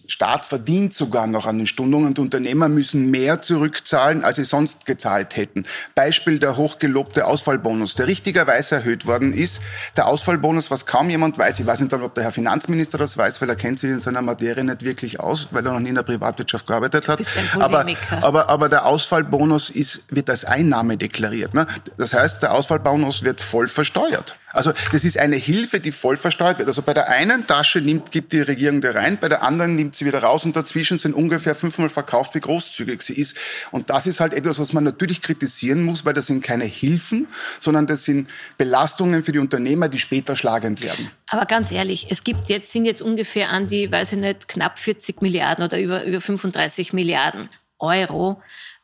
Staat 0.09 0.47
verdient 0.47 0.95
sogar 0.95 1.27
noch 1.27 1.47
an 1.47 1.59
den 1.59 1.67
Stundungen 1.67 2.09
und 2.09 2.19
Unternehmer 2.19 2.69
müssen 2.69 3.11
mehr 3.11 3.43
zurückzahlen, 3.43 4.25
als 4.25 4.37
sie 4.37 4.45
sonst 4.45 4.87
gezahlt 4.87 5.37
hätten. 5.37 5.65
Beispiel 5.95 6.39
der 6.39 6.57
hochgelobte 6.57 7.27
Ausfallbonus, 7.27 7.95
der 7.95 8.07
richtigerweise 8.07 8.77
erhöht 8.77 9.07
worden 9.07 9.33
ist. 9.33 9.61
Der 9.97 10.07
Ausfallbonus, 10.07 10.71
was 10.71 10.87
kaum 10.87 11.11
jemand 11.11 11.39
weiß, 11.39 11.61
ich 11.61 11.67
weiß 11.67 11.81
nicht, 11.81 11.93
ob 11.93 12.15
der 12.15 12.25
Herr 12.25 12.33
Finanzminister 12.33 12.99
das 12.99 13.17
weiß, 13.17 13.41
weil 13.41 13.49
er 13.49 13.57
kennt 13.57 13.79
sich 13.79 13.91
in 13.91 14.01
seiner 14.01 14.23
Materie 14.23 14.65
nicht 14.65 14.83
wirklich 14.83 15.21
aus, 15.21 15.49
weil 15.51 15.67
er 15.67 15.73
noch 15.73 15.81
nie 15.81 15.91
in 15.91 15.95
der 15.95 16.03
Privatwirtschaft 16.03 16.67
gearbeitet 16.67 17.09
hat. 17.09 17.21
Aber, 17.59 17.85
aber, 18.23 18.49
aber 18.49 18.69
der 18.69 18.87
Ausfallbonus 18.87 19.71
ist, 19.71 20.05
wird 20.15 20.31
als 20.31 20.45
Einnahme 20.45 20.97
deklariert. 20.97 21.55
Ne? 21.55 21.67
Das 21.97 22.15
heißt, 22.15 22.43
der 22.43 22.53
Ausfallbonus 22.53 23.23
wird 23.23 23.41
voll 23.41 23.67
versteuert. 23.67 24.37
Also 24.57 24.73
das 24.93 25.05
ist 25.05 25.19
eine 25.19 25.37
Hilfe, 25.37 25.81
die 25.81 25.93
voll 25.93 26.17
versteuert 26.17 26.59
wird. 26.59 26.69
Also 26.69 26.83
bei 26.83 26.95
der 26.95 27.09
einen 27.09 27.47
Tasche 27.47 27.81
nimmt, 27.81 28.11
gibt 28.11 28.33
die 28.33 28.41
Regierung 28.41 28.81
da 28.81 28.93
rein, 28.93 29.19
bei 29.19 29.29
der 29.29 29.43
anderen 29.43 29.77
nimmt 29.77 29.95
sie 29.95 30.07
wieder 30.07 30.23
raus 30.23 30.45
und 30.45 30.57
dazwischen 30.57 30.99
sind 30.99 31.15
ungefähr 31.15 31.55
fünfmal 31.55 31.89
verkauft, 31.89 32.35
wie 32.35 32.41
großzügig 32.41 33.03
sie 33.03 33.15
ist. 33.15 33.37
Und 33.71 33.91
das 33.91 34.07
ist 34.07 34.21
halt 34.21 34.33
etwas, 34.33 34.59
was 34.59 34.73
man 34.73 34.85
natürlich 34.85 35.23
kritisieren 35.23 35.83
muss, 35.83 36.05
weil 36.05 36.15
das 36.15 36.27
sind 36.27 36.43
keine 36.43 36.65
Hilfen, 36.65 37.29
sondern 37.61 37.87
das 37.87 38.05
sind 38.05 38.31
Belastungen 38.57 39.23
für 39.23 39.33
die 39.33 39.39
Unternehmer, 39.39 39.89
die 39.89 39.99
später 39.99 40.37
schlagend 40.37 40.83
werden. 40.83 41.11
Aber 41.29 41.45
ganz 41.45 41.71
ehrlich, 41.71 42.07
es 42.11 42.25
gibt 42.25 42.49
jetzt, 42.49 42.73
sind 42.73 42.85
jetzt 42.85 43.03
ungefähr 43.03 43.51
an 43.51 43.67
die, 43.67 43.91
weiß 43.91 44.13
ich 44.13 44.19
nicht, 44.19 44.49
knapp 44.49 44.79
40 44.79 45.21
Milliarden 45.23 45.65
oder 45.65 45.79
über, 45.81 46.05
über 46.05 46.21
35 46.21 46.93
Milliarden 46.93 47.49
Euro 47.79 48.41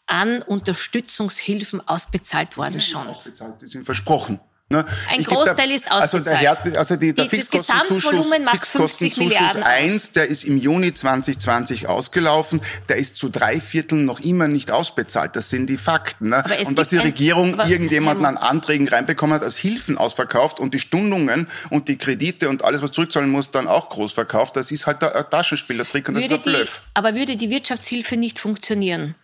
an 0.06 0.42
Unterstützungshilfen 0.42 1.86
ausbezahlt 1.86 2.56
worden 2.56 2.80
schon. 2.80 3.06
Ausbezahlt, 3.06 3.62
die 3.62 3.66
sind 3.66 3.84
versprochen. 3.84 4.40
Ne? 4.72 4.86
Ein 5.10 5.22
Großteil 5.22 5.68
da, 5.68 5.74
ist 5.74 5.90
ausbezahlt. 5.90 6.48
Also 6.48 6.62
der, 6.64 6.78
also 6.78 6.96
die, 6.96 7.12
der 7.12 7.24
die, 7.24 7.28
Fixkostenzuschuss, 7.28 8.30
Fixkostenzuschuss 8.50 9.56
1, 9.62 10.12
der 10.12 10.26
ist 10.26 10.44
im 10.44 10.56
Juni 10.56 10.94
2020 10.94 11.88
ausgelaufen, 11.88 12.62
der 12.88 12.96
ist 12.96 13.16
zu 13.16 13.28
drei 13.28 13.60
Vierteln 13.60 14.06
noch 14.06 14.18
immer 14.20 14.48
nicht 14.48 14.70
ausbezahlt. 14.70 15.36
Das 15.36 15.50
sind 15.50 15.66
die 15.66 15.76
Fakten. 15.76 16.30
Ne? 16.30 16.42
Und 16.64 16.78
dass 16.78 16.88
die 16.88 16.96
Regierung 16.96 17.60
ein, 17.60 17.70
irgendjemanden 17.70 18.24
an 18.24 18.38
Anträgen 18.38 18.88
reinbekommen 18.88 19.36
hat, 19.36 19.42
als 19.42 19.58
Hilfen 19.58 19.98
ausverkauft 19.98 20.58
und 20.58 20.72
die 20.72 20.78
Stundungen 20.78 21.48
und 21.68 21.88
die 21.88 21.98
Kredite 21.98 22.48
und 22.48 22.64
alles, 22.64 22.80
was 22.80 22.92
zurückzahlen 22.92 23.28
muss, 23.28 23.50
dann 23.50 23.68
auch 23.68 23.90
groß 23.90 24.14
verkauft, 24.14 24.56
das 24.56 24.72
ist 24.72 24.86
halt 24.86 25.02
der 25.02 25.28
Taschenspielertrick 25.28 26.08
und 26.08 26.14
das 26.14 26.24
ist 26.24 26.32
ein 26.32 26.40
Bluff. 26.40 26.82
aber 26.94 27.14
würde 27.14 27.36
die 27.36 27.50
Wirtschaftshilfe 27.50 28.16
nicht 28.16 28.38
funktionieren? 28.38 29.14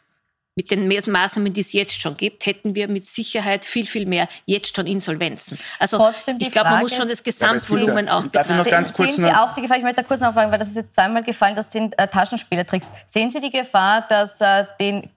Mit 0.58 0.72
den 0.72 0.88
Maßnahmen, 0.88 1.52
die 1.52 1.60
es 1.60 1.72
jetzt 1.72 2.02
schon 2.02 2.16
gibt, 2.16 2.44
hätten 2.44 2.74
wir 2.74 2.88
mit 2.88 3.06
Sicherheit 3.06 3.64
viel, 3.64 3.86
viel 3.86 4.06
mehr 4.06 4.26
jetzt 4.44 4.74
schon 4.74 4.88
Insolvenzen. 4.88 5.56
Also 5.78 6.10
ich 6.40 6.50
glaube, 6.50 6.70
man 6.70 6.80
muss 6.80 6.96
schon 6.96 7.08
das 7.08 7.22
Gesamtvolumen 7.22 8.08
ja, 8.08 8.18
auch 8.18 8.24
Darf 8.26 8.50
ich 8.50 8.56
noch 8.56 8.64
ganz 8.64 8.92
kurz 8.92 9.14
Sehen 9.14 9.24
Sie 9.24 9.30
auch 9.30 9.54
die 9.54 9.62
Gefahr, 9.62 9.76
ich 9.76 9.84
möchte 9.84 10.02
da 10.02 10.08
kurz 10.08 10.20
nachfragen, 10.20 10.50
weil 10.50 10.58
das 10.58 10.70
ist 10.70 10.74
jetzt 10.74 10.94
zweimal 10.94 11.22
gefallen, 11.22 11.54
das 11.54 11.70
sind 11.70 11.96
äh, 11.96 12.08
Taschenspielertricks. 12.08 12.90
Sehen 13.06 13.30
Sie 13.30 13.40
die 13.40 13.50
Gefahr, 13.50 14.04
dass 14.08 14.40
äh, 14.40 14.64
den 14.80 15.08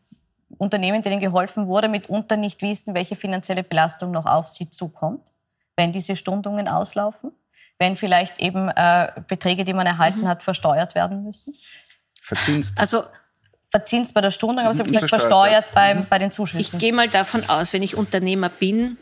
Unternehmen, 0.60 1.02
denen 1.02 1.20
geholfen 1.20 1.66
wurde, 1.66 1.90
mitunter 1.90 2.38
nicht 2.38 2.62
wissen, 2.62 2.94
welche 2.94 3.16
finanzielle 3.16 3.64
Belastung 3.64 4.12
noch 4.12 4.28
auf 4.28 4.48
sie 4.48 4.70
zukommt, 4.70 5.22
wenn 5.76 5.92
diese 5.92 6.16
Stundungen 6.16 6.68
auslaufen? 6.68 7.32
wenn 7.80 7.98
vielleicht 7.98 8.40
eben 8.40 8.70
äh, 8.70 9.12
Beträge, 9.28 9.66
die 9.66 9.74
man 9.74 9.88
erhalten 9.88 10.22
mhm. 10.22 10.28
hat, 10.28 10.44
versteuert 10.44 10.94
werden 10.94 11.24
müssen? 11.24 11.56
Verzinst. 12.22 12.80
Also 12.80 13.06
verzinst 13.72 14.14
bei 14.14 14.22
der 14.22 14.32
Stunde, 14.32 14.64
aber 14.64 14.74
Sie 14.74 14.82
haben 14.82 14.88
gesagt, 14.88 15.10
versteuert 15.10 15.66
beim, 15.74 16.00
mhm. 16.00 16.06
bei 16.10 16.20
den 16.20 16.32
Zuschüssen. 16.32 16.76
Ich 16.76 16.80
gehe 16.80 16.94
mal 16.94 17.08
davon 17.08 17.50
aus, 17.50 17.72
wenn 17.72 17.82
ich 17.82 17.96
Unternehmer 17.96 18.50
bin, 18.50 18.98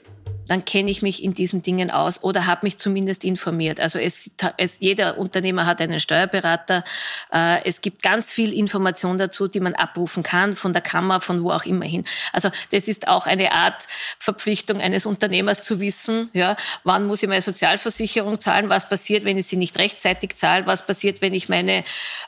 dann 0.50 0.66
kenne 0.66 0.90
ich 0.90 1.02
mich 1.02 1.24
in 1.24 1.34
diesen 1.34 1.62
Dingen 1.62 1.92
aus 1.92 2.24
oder 2.24 2.46
habe 2.46 2.62
mich 2.64 2.78
zumindest 2.78 3.24
informiert. 3.24 3.80
Also 3.80 4.00
es, 4.00 4.32
es, 4.58 4.80
jeder 4.80 5.18
Unternehmer 5.18 5.66
hat 5.66 5.80
einen 5.80 6.00
Steuerberater. 6.00 6.84
Äh, 7.32 7.64
es 7.66 7.82
gibt 7.82 8.02
ganz 8.02 8.32
viel 8.32 8.54
Information 8.54 9.18
dazu, 9.18 9.48
die 9.48 9.60
man 9.60 9.76
abrufen 9.76 10.24
kann 10.24 10.54
von 10.54 10.74
der 10.74 10.82
Kammer, 10.82 11.22
von 11.22 11.44
wo 11.44 11.52
auch 11.52 11.66
immer 11.66 11.86
hin. 11.86 12.06
Also 12.34 12.50
das 12.72 12.88
ist 12.88 13.08
auch 13.08 13.28
eine 13.28 13.52
Art 13.52 13.88
Verpflichtung 14.18 14.82
eines 14.82 15.06
Unternehmers 15.06 15.62
zu 15.62 15.80
wissen, 15.80 16.30
ja, 16.34 16.56
wann 16.84 17.06
muss 17.06 17.22
ich 17.22 17.30
meine 17.30 17.42
Sozialversicherung 17.42 18.40
zahlen, 18.40 18.70
was 18.70 18.90
passiert, 18.90 19.26
wenn 19.26 19.38
ich 19.38 19.48
sie 19.48 19.58
nicht 19.58 19.78
rechtzeitig 19.78 20.36
zahle, 20.36 20.66
was 20.66 20.86
passiert, 20.86 21.22
wenn 21.22 21.34
ich 21.34 21.50
meine 21.50 21.84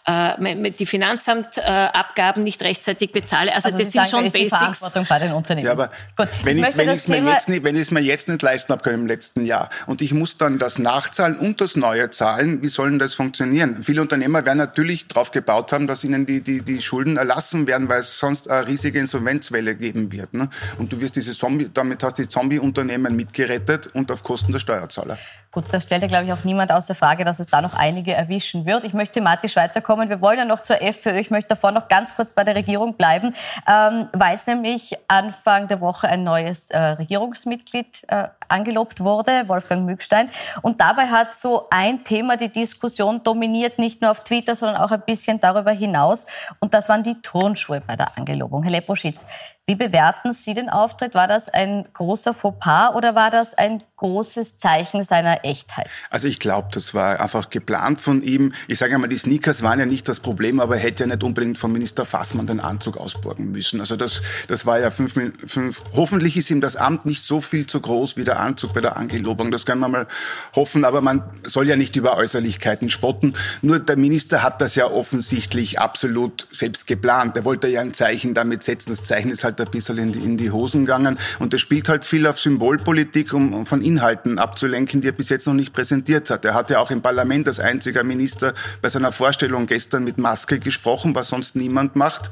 äh, 0.06 0.72
die 0.72 0.86
Finanzamtabgaben 0.86 2.44
nicht 2.44 2.62
rechtzeitig 2.62 3.12
bezahle. 3.12 3.54
Also, 3.54 3.70
also 3.70 3.80
das 3.80 3.92
sind 3.92 4.10
sagen, 4.10 4.25
schon 4.25 4.32
Basics. 4.32 4.58
Verantwortung 4.58 5.06
bei 5.10 5.20
den 5.20 5.32
Unternehmen. 5.34 5.66
Ja, 5.66 5.72
aber 5.72 5.92
Gut, 6.16 6.28
wenn 6.44 6.58
ich 6.58 6.66
es 6.66 6.75
mir 6.75 7.24
jetzt 7.24 7.50
nicht, 7.50 7.63
jetzt 8.12 8.27
nicht 8.27 8.41
leisten 8.41 8.72
habe 8.74 8.84
können 8.84 9.01
im 9.01 9.08
letzten 9.08 9.44
Jahr 9.44 9.70
und 9.88 10.01
ich 10.01 10.13
muss 10.13 10.38
dann 10.38 10.60
das 10.60 10.77
nachzahlen 10.77 11.38
und 11.38 11.62
das 11.62 11.75
neue 11.75 12.10
zahlen, 12.10 12.62
wie 12.62 12.68
soll 12.68 12.89
denn 12.89 13.00
das 13.00 13.13
funktionieren? 13.13 13.82
Viele 13.82 14.01
Unternehmer 14.01 14.46
werden 14.46 14.58
natürlich 14.58 15.08
darauf 15.08 15.32
gebaut 15.32 15.72
haben, 15.72 15.88
dass 15.88 16.03
ihnen 16.03 16.25
die, 16.25 16.41
die, 16.41 16.62
die 16.62 16.82
Schulden 16.82 17.18
erlassen 17.18 17.68
werden, 17.68 17.89
weil 17.89 18.01
es 18.01 18.20
sonst 18.20 18.50
eine 18.50 18.68
riesige 18.68 19.00
Insolvenzwelle 19.00 19.75
geben 19.75 20.12
wird. 20.12 20.34
Ne? 20.34 20.50
Und 20.77 20.91
du 20.91 21.01
wirst 21.01 21.15
diese 21.15 21.32
Zombie, 21.32 21.70
damit 21.74 22.03
hast 22.03 22.18
du 22.18 22.24
die 22.24 22.27
Zombie-Unternehmen 22.27 23.15
mitgerettet 23.15 23.88
und 23.88 24.12
auf 24.12 24.24
Kosten 24.24 24.51
der 24.51 24.60
Steuerzahler. 24.60 25.18
Gut, 25.51 25.65
das 25.70 25.84
stellt 25.84 26.01
ja, 26.01 26.08
glaube 26.08 26.25
ich, 26.25 26.32
auch 26.32 26.46
niemand 26.46 26.72
außer 26.72 26.96
Frage, 26.96 27.25
dass 27.25 27.41
es 27.41 27.48
da 27.48 27.62
noch 27.62 27.74
einige 27.74 28.13
erwischen 28.13 28.65
wird. 28.65 28.86
Ich 28.86 28.94
möchte 28.94 29.15
thematisch 29.15 29.58
weiterkommen. 29.58 30.08
Wir 30.08 30.22
wollen 30.22 30.38
ja 30.38 30.46
noch 30.46 30.62
zur 30.62 30.82
FPÖ. 30.82 31.20
Ich 31.20 31.30
möchte 31.30 31.50
davor 31.50 31.72
noch 31.72 31.89
ganz 31.89 32.15
kurz 32.15 32.32
bei 32.32 32.46
der 32.46 32.56
Regierung 32.56 32.96
bleiben, 32.96 33.34
ähm, 33.68 34.08
weil 34.13 34.36
es 34.36 34.48
nämlich 34.48 34.96
Anfang 35.10 35.68
der 35.68 35.82
Woche 35.82 36.08
ein 36.08 36.24
neues 36.24 36.70
äh, 36.70 36.80
Regierungsmitglied 36.80 38.00
äh, 38.08 38.27
angelobt 38.48 39.00
wurde, 39.00 39.48
Wolfgang 39.48 39.86
Mückstein. 39.86 40.29
Und 40.62 40.81
dabei 40.81 41.08
hat 41.08 41.36
so 41.36 41.67
ein 41.70 42.03
Thema 42.03 42.38
die 42.38 42.50
Diskussion 42.50 43.24
dominiert, 43.24 43.79
nicht 43.79 44.01
nur 44.01 44.12
auf 44.12 44.24
Twitter, 44.24 44.55
sondern 44.55 44.81
auch 44.81 44.91
ein 44.91 45.03
bisschen 45.05 45.39
darüber 45.39 45.72
hinaus. 45.72 46.25
Und 46.60 46.74
das 46.74 46.89
waren 46.89 47.03
die 47.03 47.22
Turnschuhe 47.22 47.81
bei 47.81 47.96
der 47.96 48.17
Angelobung. 48.17 48.63
Herr 48.63 48.72
Leposchitz, 48.72 49.25
wie 49.72 49.75
bewerten 49.75 50.34
Sie 50.34 50.54
den 50.54 50.70
Auftritt? 50.70 51.16
War 51.16 51.30
das 51.30 51.48
ein 51.48 51.86
großer 51.94 52.34
Fauxpas 52.34 52.94
oder 52.94 53.16
war 53.16 53.30
das 53.30 53.54
ein 53.54 53.82
großes 53.96 54.58
Zeichen 54.58 55.01
seiner 55.01 55.46
Echtheit? 55.46 55.88
Also 56.10 56.28
ich 56.28 56.40
glaube, 56.40 56.68
das 56.74 56.94
war 56.94 57.22
einfach 57.22 57.50
geplant 57.50 58.01
von 58.01 58.22
ihm. 58.22 58.51
Ich 58.68 58.80
sage 58.80 58.96
einmal, 58.96 59.10
die 59.10 59.18
Sneakers 59.18 59.63
waren 59.63 59.80
ja 59.80 59.86
nicht 59.86 60.10
das 60.10 60.20
Problem, 60.20 60.60
aber 60.60 60.75
er 60.75 60.82
hätte 60.82 61.04
ja 61.04 61.08
nicht 61.08 61.24
unbedingt 61.24 61.58
von 61.58 61.72
Minister 61.72 62.04
Fassmann 62.04 62.48
den 62.48 62.60
Anzug 62.60 62.98
ausborgen 62.98 63.51
müssen. 63.51 63.80
Also 63.80 63.96
das, 63.96 64.22
das 64.50 64.66
war 64.66 64.78
ja 64.80 64.92
fünf, 64.92 65.13
fünf. 65.46 65.84
Hoffentlich 65.96 66.36
ist 66.36 66.50
ihm 66.51 66.60
das 66.60 66.75
Amt 66.75 67.06
nicht 67.06 67.24
so 67.24 67.40
viel 67.40 67.66
zu 67.66 67.80
groß 67.80 68.18
wie 68.18 68.25
der 68.25 68.42
Anzug 68.42 68.74
bei 68.74 68.82
der 68.82 68.98
Angelobung. 68.98 69.51
Das 69.51 69.66
können 69.66 69.80
wir 69.80 69.88
mal 69.88 70.08
hoffen. 70.54 70.84
Aber 70.84 71.00
man 71.00 71.24
soll 71.44 71.70
ja 71.70 71.78
nicht 71.78 71.96
über 71.96 72.18
Äußerlichkeiten 72.18 72.90
spotten. 72.90 73.36
Nur 73.62 73.80
der 73.80 73.96
Minister 73.96 74.44
hat 74.44 74.60
das 74.60 74.75
ja 74.75 74.88
offensichtlich 74.88 75.80
absolut 75.80 76.48
selbst 76.51 76.88
geplant. 76.88 77.38
Er 77.38 77.46
wollte 77.46 77.70
ja 77.70 77.80
ein 77.80 77.94
Zeichen 77.94 78.34
damit 78.34 78.63
setzen. 78.63 78.90
Das 78.90 79.04
Zeichen 79.04 79.32
ist 79.32 79.46
halt 79.46 79.61
ein 79.62 79.72
bisschen 79.72 79.98
in 79.98 80.12
die, 80.12 80.20
in 80.20 80.38
die 80.38 80.51
Hosen 80.51 80.86
gegangen. 80.86 81.18
Und 81.39 81.53
er 81.53 81.60
spielt 81.60 81.89
halt 81.89 82.06
viel 82.06 82.27
auf 82.27 82.39
Symbolpolitik, 82.39 83.34
um 83.34 83.65
von 83.65 83.82
Inhalten 83.82 84.39
abzulenken, 84.39 85.01
die 85.01 85.10
er 85.10 85.13
bis 85.13 85.30
jetzt 85.30 85.48
noch 85.48 85.53
nicht 85.53 85.74
präsentiert 85.74 86.30
hat. 86.30 86.46
Er 86.46 86.53
hat 86.53 86.70
ja 86.70 86.80
auch 86.80 86.91
im 86.91 87.01
Parlament 87.01 87.48
als 87.48 87.60
einziger 87.60 88.03
Minister 88.03 88.53
bei 88.82 88.89
seiner 88.89 89.12
Vorstellung 89.12 89.68
gestern 89.68 90.03
mit 90.03 90.18
Maske 90.18 90.60
gesprochen, 90.60 91.15
was 91.15 91.30
sonst 91.30 91.56
niemand 91.56 91.96
macht 91.96 92.32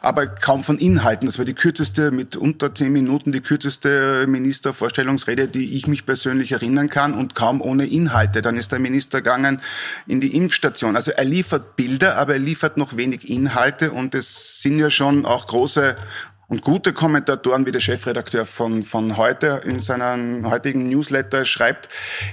aber 0.00 0.26
kaum 0.26 0.62
von 0.62 0.78
Inhalten. 0.78 1.26
Das 1.26 1.38
war 1.38 1.44
die 1.44 1.54
kürzeste, 1.54 2.10
mit 2.10 2.36
unter 2.36 2.74
zehn 2.74 2.92
Minuten, 2.92 3.32
die 3.32 3.40
kürzeste 3.40 4.26
Ministervorstellungsrede, 4.26 5.48
die 5.48 5.76
ich 5.76 5.86
mich 5.86 6.06
persönlich 6.06 6.52
erinnern 6.52 6.88
kann 6.88 7.14
und 7.14 7.34
kaum 7.34 7.60
ohne 7.60 7.86
Inhalte. 7.86 8.42
Dann 8.42 8.56
ist 8.56 8.72
der 8.72 8.78
Minister 8.78 9.20
gegangen 9.20 9.60
in 10.06 10.20
die 10.20 10.34
Impfstation. 10.36 10.96
Also 10.96 11.12
er 11.12 11.24
liefert 11.24 11.76
Bilder, 11.76 12.16
aber 12.16 12.34
er 12.34 12.38
liefert 12.38 12.76
noch 12.76 12.96
wenig 12.96 13.28
Inhalte 13.28 13.90
und 13.92 14.14
es 14.14 14.62
sind 14.62 14.78
ja 14.78 14.90
schon 14.90 15.26
auch 15.26 15.46
große 15.46 15.96
und 16.48 16.62
gute 16.62 16.92
Kommentatoren, 16.92 17.66
wie 17.66 17.72
der 17.72 17.80
Chefredakteur 17.80 18.44
von, 18.44 18.82
von 18.82 19.16
heute 19.16 19.60
in 19.64 19.80
seinem 19.80 20.50
heutigen 20.50 20.88
Newsletter 20.88 21.44
schreibt, 21.44 21.88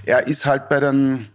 er 0.06 0.28
ist 0.28 0.46
halt 0.46 0.70
bei 0.70 0.80
den 0.80 1.28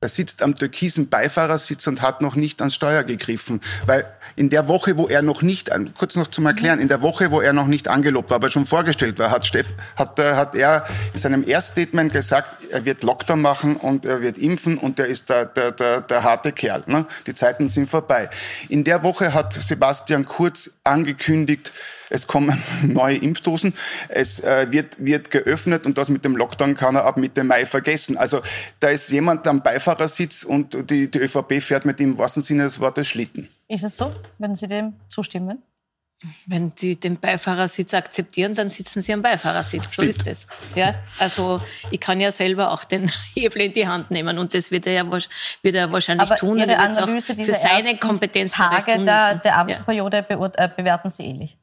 er 0.00 0.08
sitzt 0.08 0.42
am 0.42 0.54
türkisen 0.54 1.08
Beifahrersitz 1.08 1.86
und 1.86 2.02
hat 2.02 2.20
noch 2.20 2.36
nicht 2.36 2.60
ans 2.60 2.74
Steuer 2.74 3.04
gegriffen. 3.04 3.62
Weil 3.86 4.04
in 4.36 4.50
der 4.50 4.68
Woche, 4.68 4.96
wo 4.96 5.06
er 5.08 5.22
noch 5.22 5.42
nicht, 5.42 5.70
kurz 5.96 6.16
noch 6.16 6.28
zum 6.28 6.46
Erklären, 6.46 6.80
in 6.80 6.88
der 6.88 7.02
Woche, 7.02 7.30
wo 7.30 7.40
er 7.40 7.52
noch 7.52 7.66
nicht 7.66 7.88
angelobt 7.88 8.30
war, 8.30 8.36
aber 8.36 8.50
schon 8.50 8.66
vorgestellt 8.66 9.18
war, 9.18 9.30
hat, 9.30 9.46
Steff, 9.46 9.72
hat, 9.96 10.18
äh, 10.18 10.34
hat 10.34 10.54
er 10.54 10.84
in 11.12 11.20
seinem 11.20 11.46
Erststatement 11.46 12.12
gesagt, 12.12 12.64
er 12.70 12.84
wird 12.84 13.02
Lockdown 13.02 13.40
machen 13.40 13.76
und 13.76 14.04
er 14.04 14.22
wird 14.22 14.38
impfen 14.38 14.78
und 14.78 14.98
er 14.98 15.06
ist 15.06 15.30
der, 15.30 15.46
der, 15.46 15.72
der, 15.72 16.00
der 16.00 16.22
harte 16.22 16.52
Kerl. 16.52 16.84
Ne? 16.86 17.06
Die 17.26 17.34
Zeiten 17.34 17.68
sind 17.68 17.88
vorbei. 17.88 18.28
In 18.68 18.84
der 18.84 19.02
Woche 19.02 19.34
hat 19.34 19.52
Sebastian 19.52 20.24
Kurz 20.24 20.70
angekündigt, 20.84 21.72
es 22.10 22.26
kommen 22.26 22.62
neue 22.82 23.16
Impfdosen, 23.16 23.74
es 24.08 24.40
äh, 24.40 24.66
wird, 24.70 25.04
wird 25.04 25.30
geöffnet 25.30 25.86
und 25.86 25.98
das 25.98 26.08
mit 26.08 26.24
dem 26.24 26.36
Lockdown 26.36 26.74
kann 26.74 26.94
er 26.94 27.04
ab 27.04 27.16
Mitte 27.16 27.44
Mai 27.44 27.66
vergessen. 27.66 28.16
Also 28.16 28.40
da 28.80 28.88
ist 28.88 29.10
jemand 29.10 29.46
am 29.46 29.62
Beifahrersitz 29.62 30.44
und 30.44 30.90
die, 30.90 31.10
die 31.10 31.18
ÖVP 31.18 31.62
fährt 31.62 31.84
mit 31.84 32.00
ihm 32.00 32.12
im 32.12 32.18
wahrsten 32.18 32.42
Sinne 32.42 32.64
des 32.64 32.80
Wortes 32.80 33.08
Schlitten. 33.08 33.48
Ist 33.68 33.84
es 33.84 33.96
so? 33.96 34.12
Würden 34.38 34.56
Sie 34.56 34.68
dem 34.68 34.94
zustimmen? 35.08 35.62
Wenn 36.46 36.72
Sie 36.74 36.96
den 36.96 37.18
Beifahrersitz 37.18 37.92
akzeptieren, 37.92 38.54
dann 38.54 38.70
sitzen 38.70 39.02
Sie 39.02 39.12
am 39.12 39.20
Beifahrersitz. 39.20 39.94
So 39.94 40.02
ist 40.02 40.26
es. 40.26 40.46
Ja, 40.74 40.94
also 41.18 41.60
ich 41.90 42.00
kann 42.00 42.20
ja 42.20 42.32
selber 42.32 42.70
auch 42.70 42.84
den 42.84 43.10
Hebel 43.34 43.62
in 43.62 43.72
die 43.72 43.86
Hand 43.86 44.10
nehmen 44.10 44.38
und 44.38 44.54
das 44.54 44.70
wird 44.70 44.86
er 44.86 44.92
ja, 44.92 45.10
wird 45.10 45.74
er 45.74 45.92
wahrscheinlich 45.92 46.30
Aber 46.30 46.36
tun. 46.36 46.58
Ihre 46.58 46.78
Analyse 46.78 47.34
für 47.34 47.52
seine 47.52 47.96
Kompetenz 47.98 48.52
Tage 48.52 49.04
der, 49.04 49.34
der 49.36 49.56
Amtsperiode 49.58 50.24
ja. 50.28 50.46
Äh, 50.54 50.70
bewerten 50.74 51.10
Sie 51.10 51.24
ähnlich. 51.24 51.56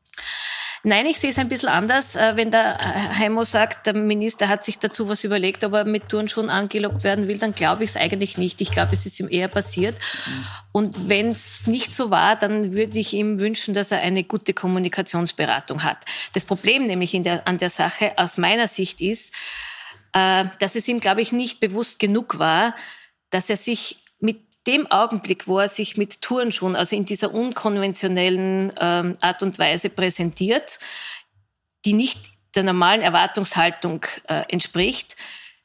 Nein, 0.83 1.05
ich 1.05 1.19
sehe 1.19 1.29
es 1.29 1.37
ein 1.37 1.47
bisschen 1.47 1.69
anders. 1.69 2.15
Äh, 2.15 2.35
wenn 2.37 2.49
der 2.49 2.77
Heimo 3.19 3.43
sagt, 3.43 3.85
der 3.85 3.93
Minister 3.93 4.49
hat 4.49 4.65
sich 4.65 4.79
dazu 4.79 5.07
was 5.07 5.23
überlegt, 5.23 5.63
ob 5.63 5.73
er 5.73 5.85
mit 5.85 6.09
Turnschuhen 6.09 6.49
angelockt 6.49 7.03
werden 7.03 7.29
will, 7.29 7.37
dann 7.37 7.53
glaube 7.53 7.83
ich 7.83 7.91
es 7.91 7.97
eigentlich 7.97 8.39
nicht. 8.39 8.61
Ich 8.61 8.71
glaube, 8.71 8.93
es 8.93 9.05
ist 9.05 9.19
ihm 9.19 9.27
eher 9.29 9.47
passiert. 9.47 9.95
Und 10.71 11.07
wenn 11.07 11.29
es 11.29 11.67
nicht 11.67 11.93
so 11.93 12.09
war, 12.09 12.35
dann 12.35 12.73
würde 12.73 12.97
ich 12.97 13.13
ihm 13.13 13.39
wünschen, 13.39 13.75
dass 13.75 13.91
er 13.91 13.99
eine 13.99 14.23
gute 14.23 14.53
Kommunikationsberatung 14.53 15.83
hat. 15.83 15.97
Das 16.33 16.45
Problem 16.45 16.85
nämlich 16.85 17.11
der, 17.11 17.47
an 17.47 17.59
der 17.59 17.69
Sache 17.69 18.13
aus 18.17 18.37
meiner 18.37 18.67
Sicht 18.67 19.01
ist, 19.01 19.35
äh, 20.13 20.45
dass 20.57 20.75
es 20.75 20.87
ihm, 20.87 20.99
glaube 20.99 21.21
ich, 21.21 21.31
nicht 21.31 21.59
bewusst 21.59 21.99
genug 21.99 22.39
war, 22.39 22.73
dass 23.29 23.51
er 23.51 23.57
sich 23.57 23.97
dem 24.67 24.89
Augenblick, 24.91 25.47
wo 25.47 25.59
er 25.59 25.69
sich 25.69 25.97
mit 25.97 26.21
Turnschuhen, 26.21 26.75
also 26.75 26.95
in 26.95 27.05
dieser 27.05 27.33
unkonventionellen 27.33 28.73
ähm, 28.79 29.17
Art 29.21 29.41
und 29.41 29.57
Weise 29.59 29.89
präsentiert, 29.89 30.79
die 31.85 31.93
nicht 31.93 32.19
der 32.55 32.63
normalen 32.63 33.01
Erwartungshaltung 33.01 34.05
äh, 34.27 34.43
entspricht, 34.49 35.15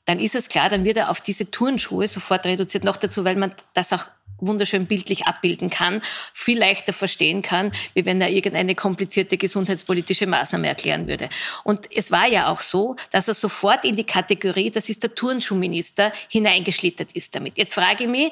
dann 0.07 0.21
ist 0.21 0.37
es 0.37 0.49
klar, 0.49 0.71
dann 0.71 0.85
wird 0.85 0.97
er 0.97 1.11
auf 1.11 1.21
diese 1.21 1.51
Turnschuhe 1.51 2.07
sofort 2.07 2.47
reduziert. 2.47 2.85
Noch 2.85 2.97
dazu, 2.97 3.25
weil 3.25 3.37
man 3.37 3.55
das 3.75 3.93
auch 3.93 4.07
wunderschön 4.39 4.87
bildlich 4.87 5.27
abbilden 5.27 5.71
kann, 5.71 6.03
viel 6.33 6.59
leichter 6.59 6.93
verstehen 6.93 7.43
kann, 7.43 7.73
wie 7.95 8.05
wenn 8.05 8.21
er 8.21 8.31
irgendeine 8.31 8.75
komplizierte 8.75 9.37
gesundheitspolitische 9.37 10.27
Maßnahme 10.27 10.69
erklären 10.69 11.09
würde. 11.09 11.29
Und 11.65 11.89
es 11.95 12.11
war 12.11 12.29
ja 12.29 12.49
auch 12.49 12.61
so, 12.61 12.97
dass 13.11 13.29
er 13.29 13.35
sofort 13.35 13.85
in 13.85 13.97
die 13.97 14.05
Kategorie, 14.05 14.71
das 14.71 14.89
ist 14.89 15.03
der 15.03 15.15
Turnschuhminister, 15.15 16.13
hineingeschlittert 16.29 17.13
ist 17.13 17.35
damit. 17.35 17.57
Jetzt 17.57 17.75
frage 17.75 18.05
ich 18.05 18.11
mich, 18.11 18.31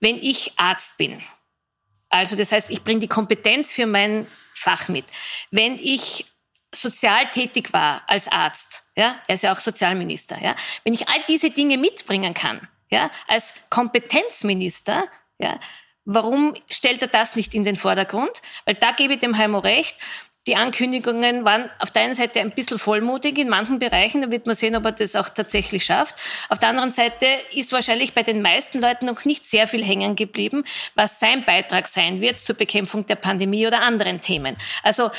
wenn 0.00 0.16
ich 0.16 0.52
Arzt 0.56 0.96
bin, 0.98 1.22
also 2.08 2.36
das 2.36 2.52
heißt, 2.52 2.70
ich 2.70 2.82
bringe 2.82 3.00
die 3.00 3.08
Kompetenz 3.08 3.70
für 3.70 3.86
mein 3.86 4.26
Fach 4.54 4.88
mit. 4.88 5.04
Wenn 5.50 5.78
ich 5.78 6.26
sozial 6.74 7.30
tätig 7.30 7.72
war 7.72 8.02
als 8.06 8.28
Arzt, 8.28 8.84
ja, 8.96 9.20
er 9.26 9.34
ist 9.34 9.42
ja 9.42 9.52
auch 9.52 9.58
Sozialminister, 9.58 10.38
ja, 10.42 10.54
wenn 10.84 10.94
ich 10.94 11.08
all 11.08 11.22
diese 11.26 11.50
Dinge 11.50 11.78
mitbringen 11.78 12.34
kann, 12.34 12.66
ja, 12.90 13.10
als 13.26 13.54
Kompetenzminister, 13.70 15.04
ja, 15.38 15.58
warum 16.04 16.54
stellt 16.70 17.02
er 17.02 17.08
das 17.08 17.36
nicht 17.36 17.54
in 17.54 17.64
den 17.64 17.76
Vordergrund? 17.76 18.42
Weil 18.64 18.74
da 18.74 18.92
gebe 18.92 19.14
ich 19.14 19.18
dem 19.20 19.36
Heimo 19.36 19.58
recht, 19.58 19.96
die 20.48 20.56
Ankündigungen 20.56 21.44
waren 21.44 21.70
auf 21.78 21.90
der 21.90 22.02
einen 22.02 22.14
Seite 22.14 22.40
ein 22.40 22.52
bisschen 22.52 22.78
vollmutig 22.78 23.36
in 23.36 23.50
manchen 23.50 23.78
Bereichen, 23.78 24.22
da 24.22 24.30
wird 24.30 24.46
man 24.46 24.56
sehen, 24.56 24.74
ob 24.74 24.84
er 24.86 24.92
das 24.92 25.14
auch 25.14 25.28
tatsächlich 25.28 25.84
schafft. 25.84 26.16
Auf 26.48 26.58
der 26.58 26.70
anderen 26.70 26.90
Seite 26.90 27.26
ist 27.52 27.70
wahrscheinlich 27.72 28.14
bei 28.14 28.22
den 28.22 28.40
meisten 28.40 28.80
Leuten 28.80 29.06
noch 29.06 29.26
nicht 29.26 29.44
sehr 29.44 29.68
viel 29.68 29.84
hängen 29.84 30.16
geblieben, 30.16 30.64
was 30.94 31.20
sein 31.20 31.44
Beitrag 31.44 31.86
sein 31.86 32.22
wird 32.22 32.38
zur 32.38 32.56
Bekämpfung 32.56 33.04
der 33.04 33.16
Pandemie 33.16 33.66
oder 33.66 33.82
anderen 33.82 34.22
Themen. 34.22 34.56
Also 34.82 35.10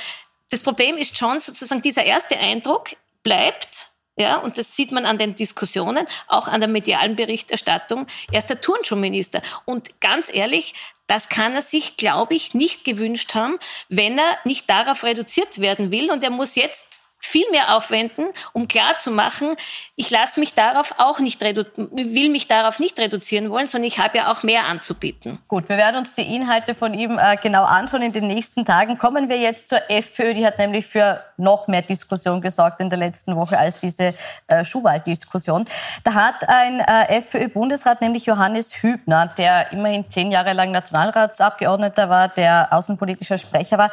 das 0.49 0.63
Problem 0.63 0.97
ist 0.97 1.15
schon 1.15 1.39
sozusagen 1.39 1.83
dieser 1.83 2.03
erste 2.03 2.39
Eindruck 2.39 2.89
bleibt 3.21 3.88
ja, 4.19 4.37
und 4.37 4.57
das 4.57 4.75
sieht 4.75 4.91
man 4.91 5.05
an 5.05 5.17
den 5.17 5.35
Diskussionen, 5.35 6.05
auch 6.27 6.47
an 6.49 6.59
der 6.59 6.69
medialen 6.69 7.15
Berichterstattung. 7.15 8.05
Er 8.31 8.39
ist 8.39 8.49
der 8.49 8.59
Turnschuhminister. 8.59 9.41
Und 9.63 10.01
ganz 10.01 10.29
ehrlich, 10.33 10.73
das 11.07 11.29
kann 11.29 11.53
er 11.53 11.61
sich, 11.61 11.95
glaube 11.95 12.35
ich, 12.35 12.53
nicht 12.53 12.83
gewünscht 12.83 13.33
haben, 13.33 13.57
wenn 13.87 14.17
er 14.17 14.37
nicht 14.43 14.69
darauf 14.69 15.03
reduziert 15.03 15.59
werden 15.59 15.89
will. 15.89 16.11
Und 16.11 16.21
er 16.23 16.31
muss 16.31 16.55
jetzt 16.55 16.98
viel 17.19 17.49
mehr 17.51 17.75
aufwenden, 17.75 18.27
um 18.53 18.67
klarzumachen, 18.67 19.55
ich 19.95 20.09
lasse 20.09 20.39
mich 20.39 20.53
darauf 20.53 20.95
auch 20.97 21.19
nicht 21.19 21.41
will 21.41 22.29
mich 22.29 22.47
darauf 22.47 22.79
nicht 22.79 22.97
reduzieren 22.99 23.49
wollen, 23.49 23.67
sondern 23.67 23.87
ich 23.87 23.99
habe 23.99 24.17
ja 24.17 24.31
auch 24.31 24.43
mehr 24.43 24.65
anzubieten. 24.65 25.39
Gut, 25.47 25.69
wir 25.69 25.77
werden 25.77 25.97
uns 25.97 26.13
die 26.13 26.35
Inhalte 26.35 26.73
von 26.75 26.93
ihm 26.93 27.19
äh, 27.19 27.37
genau 27.37 27.63
anschauen 27.63 28.01
in 28.01 28.13
den 28.13 28.27
nächsten 28.27 28.65
Tagen. 28.65 28.97
Kommen 28.97 29.29
wir 29.29 29.37
jetzt 29.37 29.69
zur 29.69 29.79
FPÖ, 29.89 30.33
die 30.33 30.45
hat 30.45 30.57
nämlich 30.57 30.85
für 30.85 31.23
noch 31.37 31.67
mehr 31.67 31.81
Diskussion 31.81 32.41
gesorgt 32.41 32.79
in 32.79 32.89
der 32.89 32.99
letzten 32.99 33.35
Woche 33.35 33.57
als 33.57 33.77
diese 33.77 34.13
äh, 34.47 34.63
Schuhwald-Diskussion. 34.63 35.67
Da 36.03 36.13
hat 36.13 36.47
ein 36.47 36.79
äh, 36.79 37.17
FPÖ-Bundesrat, 37.17 38.01
nämlich 38.01 38.25
Johannes 38.25 38.81
Hübner, 38.81 39.27
der 39.37 39.71
immerhin 39.71 40.09
zehn 40.09 40.31
Jahre 40.31 40.53
lang 40.53 40.71
Nationalratsabgeordneter 40.71 42.09
war, 42.09 42.29
der 42.29 42.69
außenpolitischer 42.71 43.37
Sprecher 43.37 43.77
war, 43.77 43.91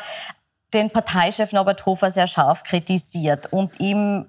den 0.75 0.91
Parteichef 0.91 1.53
Norbert 1.53 1.87
Hofer 1.87 2.11
sehr 2.11 2.27
scharf 2.27 2.65
kritisiert 2.65 3.53
und 3.53 3.81
ihm 3.81 4.27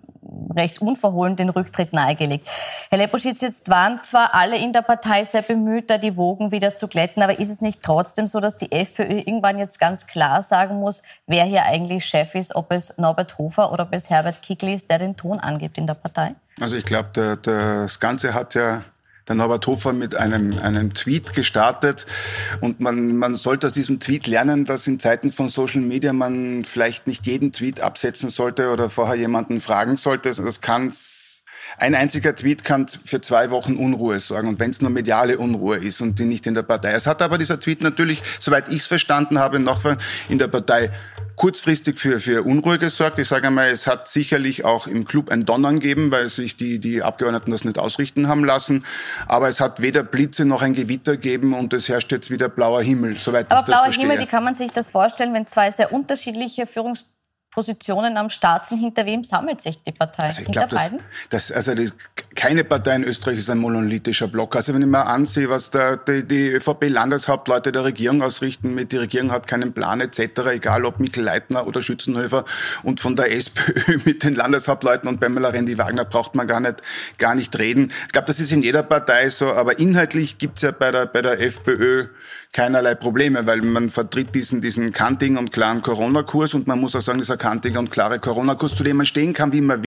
recht 0.55 0.81
unverhohlen 0.81 1.35
den 1.35 1.49
Rücktritt 1.49 1.93
nahegelegt. 1.93 2.49
Herr 2.89 2.97
Leposchitz, 2.97 3.41
jetzt 3.41 3.69
waren 3.69 4.03
zwar 4.03 4.35
alle 4.35 4.57
in 4.57 4.73
der 4.73 4.81
Partei 4.81 5.23
sehr 5.23 5.41
bemüht, 5.41 5.89
da 5.89 5.97
die 5.97 6.17
Wogen 6.17 6.51
wieder 6.51 6.75
zu 6.75 6.87
glätten, 6.87 7.23
aber 7.23 7.39
ist 7.39 7.49
es 7.49 7.61
nicht 7.61 7.81
trotzdem 7.81 8.27
so, 8.27 8.39
dass 8.39 8.57
die 8.57 8.71
FPÖ 8.71 9.19
irgendwann 9.19 9.57
jetzt 9.57 9.79
ganz 9.79 10.05
klar 10.05 10.41
sagen 10.41 10.79
muss, 10.79 11.03
wer 11.27 11.45
hier 11.45 11.63
eigentlich 11.63 12.05
Chef 12.05 12.35
ist, 12.35 12.55
ob 12.55 12.71
es 12.71 12.97
Norbert 12.97 13.37
Hofer 13.37 13.71
oder 13.71 13.83
ob 13.83 13.93
es 13.93 14.09
Herbert 14.09 14.41
Kickl 14.41 14.69
ist, 14.69 14.89
der 14.89 14.99
den 14.99 15.15
Ton 15.15 15.39
angibt 15.39 15.77
in 15.77 15.87
der 15.87 15.95
Partei? 15.95 16.35
Also 16.59 16.75
ich 16.75 16.85
glaube, 16.85 17.37
das 17.41 17.99
Ganze 17.99 18.33
hat 18.33 18.55
ja 18.55 18.83
der 19.27 19.35
Norbert 19.35 19.67
Hofer 19.67 19.93
mit 19.93 20.15
einem, 20.15 20.57
einem 20.59 20.93
Tweet 20.93 21.33
gestartet. 21.33 22.05
Und 22.61 22.79
man, 22.79 23.15
man 23.17 23.35
sollte 23.35 23.67
aus 23.67 23.73
diesem 23.73 23.99
Tweet 23.99 24.27
lernen, 24.27 24.65
dass 24.65 24.87
in 24.87 24.99
Zeiten 24.99 25.31
von 25.31 25.49
Social 25.49 25.81
Media 25.81 26.13
man 26.13 26.63
vielleicht 26.63 27.07
nicht 27.07 27.25
jeden 27.25 27.51
Tweet 27.51 27.81
absetzen 27.81 28.29
sollte 28.29 28.71
oder 28.71 28.89
vorher 28.89 29.15
jemanden 29.15 29.59
fragen 29.59 29.97
sollte. 29.97 30.33
Das 30.33 30.61
kann 30.61 30.91
ein 31.77 31.95
einziger 31.95 32.35
Tweet 32.35 32.63
kann 32.63 32.87
für 32.87 33.21
zwei 33.21 33.51
Wochen 33.51 33.75
Unruhe 33.75 34.19
sorgen 34.19 34.47
und 34.47 34.59
wenn 34.59 34.69
es 34.69 34.81
nur 34.81 34.89
mediale 34.89 35.37
Unruhe 35.37 35.77
ist 35.77 36.01
und 36.01 36.17
die 36.17 36.25
nicht 36.25 36.47
in 36.47 36.53
der 36.53 36.63
Partei. 36.63 36.91
Es 36.91 37.07
hat 37.07 37.21
aber 37.21 37.37
dieser 37.37 37.59
Tweet 37.59 37.81
natürlich, 37.83 38.21
soweit 38.39 38.69
ich 38.69 38.77
es 38.77 38.87
verstanden 38.87 39.37
habe, 39.39 39.59
noch 39.59 39.81
in 40.29 40.39
der 40.39 40.47
Partei 40.47 40.91
kurzfristig 41.37 41.99
für, 41.99 42.19
für 42.19 42.43
Unruhe 42.43 42.79
gesorgt. 42.79 43.19
Ich 43.19 43.27
sage 43.27 43.47
einmal, 43.47 43.67
es 43.67 43.87
hat 43.87 44.07
sicherlich 44.07 44.65
auch 44.65 44.87
im 44.87 45.05
Club 45.05 45.29
ein 45.29 45.45
Donnern 45.45 45.79
gegeben, 45.79 46.11
weil 46.11 46.27
sich 46.29 46.57
die, 46.57 46.79
die 46.79 47.03
Abgeordneten 47.03 47.51
das 47.51 47.63
nicht 47.63 47.77
ausrichten 47.77 48.27
haben 48.27 48.43
lassen. 48.43 48.85
Aber 49.27 49.47
es 49.47 49.61
hat 49.61 49.81
weder 49.81 50.03
Blitze 50.03 50.45
noch 50.45 50.63
ein 50.63 50.73
Gewitter 50.73 51.13
gegeben 51.13 51.53
und 51.53 51.73
es 51.73 51.87
herrscht 51.87 52.11
jetzt 52.11 52.31
wieder 52.31 52.49
blauer 52.49 52.81
Himmel, 52.81 53.19
soweit 53.19 53.51
Aber 53.51 53.59
ich 53.59 53.65
das 53.65 53.75
blauer 53.75 53.83
verstehe. 53.83 54.09
Himmel, 54.09 54.19
wie 54.19 54.25
kann 54.25 54.43
man 54.43 54.55
sich 54.55 54.71
das 54.71 54.89
vorstellen, 54.89 55.33
wenn 55.33 55.45
zwei 55.45 55.69
sehr 55.69 55.93
unterschiedliche 55.93 56.65
Führungs 56.65 57.13
Positionen 57.57 58.17
am 58.17 58.29
Start 58.29 58.67
sind. 58.67 58.81
Hinter 58.81 59.03
wem 59.07 59.23
sammelt 59.23 59.61
sich 59.61 59.81
die 59.81 59.91
Partei? 59.91 60.25
Also 60.25 60.41
ich 60.41 60.45
Hinter 60.45 60.67
glaub, 60.67 60.79
beiden? 60.79 60.99
Das, 61.31 61.47
das, 61.47 61.55
also 61.55 61.73
das, 61.73 61.91
keine 62.35 62.63
Partei 62.63 62.97
in 62.97 63.03
Österreich 63.03 63.39
ist 63.39 63.49
ein 63.49 63.57
monolithischer 63.57 64.27
Block. 64.27 64.55
Also 64.55 64.75
wenn 64.75 64.83
ich 64.83 64.87
mir 64.87 65.07
ansehe, 65.07 65.49
was 65.49 65.71
da 65.71 65.95
die, 65.95 66.23
die 66.23 66.49
ÖVP-Landeshauptleute 66.49 67.71
der 67.71 67.83
Regierung 67.83 68.21
ausrichten, 68.21 68.75
mit 68.75 68.91
die 68.91 68.97
Regierung 68.97 69.31
hat 69.31 69.47
keinen 69.47 69.73
Plan 69.73 70.01
etc., 70.01 70.19
egal 70.51 70.85
ob 70.85 70.99
Mikkel 70.99 71.23
Leitner 71.23 71.65
oder 71.65 71.81
Schützenhöfer 71.81 72.45
und 72.83 72.99
von 72.99 73.15
der 73.15 73.31
SPÖ 73.31 74.01
mit 74.05 74.23
den 74.23 74.35
Landeshauptleuten 74.35 75.09
und 75.09 75.19
Pamela 75.19 75.49
Rendi-Wagner 75.49 76.05
braucht 76.05 76.35
man 76.35 76.45
gar 76.45 76.59
nicht, 76.59 76.75
gar 77.17 77.33
nicht 77.33 77.57
reden. 77.57 77.91
Ich 78.05 78.11
glaube, 78.11 78.27
das 78.27 78.39
ist 78.39 78.51
in 78.51 78.61
jeder 78.61 78.83
Partei 78.83 79.31
so, 79.31 79.51
aber 79.51 79.79
inhaltlich 79.79 80.37
gibt's 80.37 80.61
ja 80.61 80.69
bei 80.69 80.91
der, 80.91 81.07
bei 81.07 81.23
der 81.23 81.41
FPÖ 81.41 82.09
keinerlei 82.53 82.95
Probleme, 82.95 83.45
weil 83.45 83.61
man 83.61 83.89
vertritt 83.89 84.33
diesen, 84.33 84.61
diesen 84.61 84.93
kantigen 84.93 85.37
und 85.37 85.51
klaren 85.51 85.81
Corona-Kurs 85.81 86.53
und 86.53 86.67
man 86.67 86.79
muss 86.79 86.95
auch 86.95 87.01
sagen, 87.01 87.19
dieser 87.19 87.37
kantige 87.37 87.77
und 87.79 87.91
klare 87.91 88.19
Corona-Kurs, 88.19 88.75
zu 88.75 88.83
dem 88.83 88.97
man 88.97 89.05
stehen 89.05 89.33
kann, 89.33 89.53
wie 89.53 89.61
man 89.61 89.75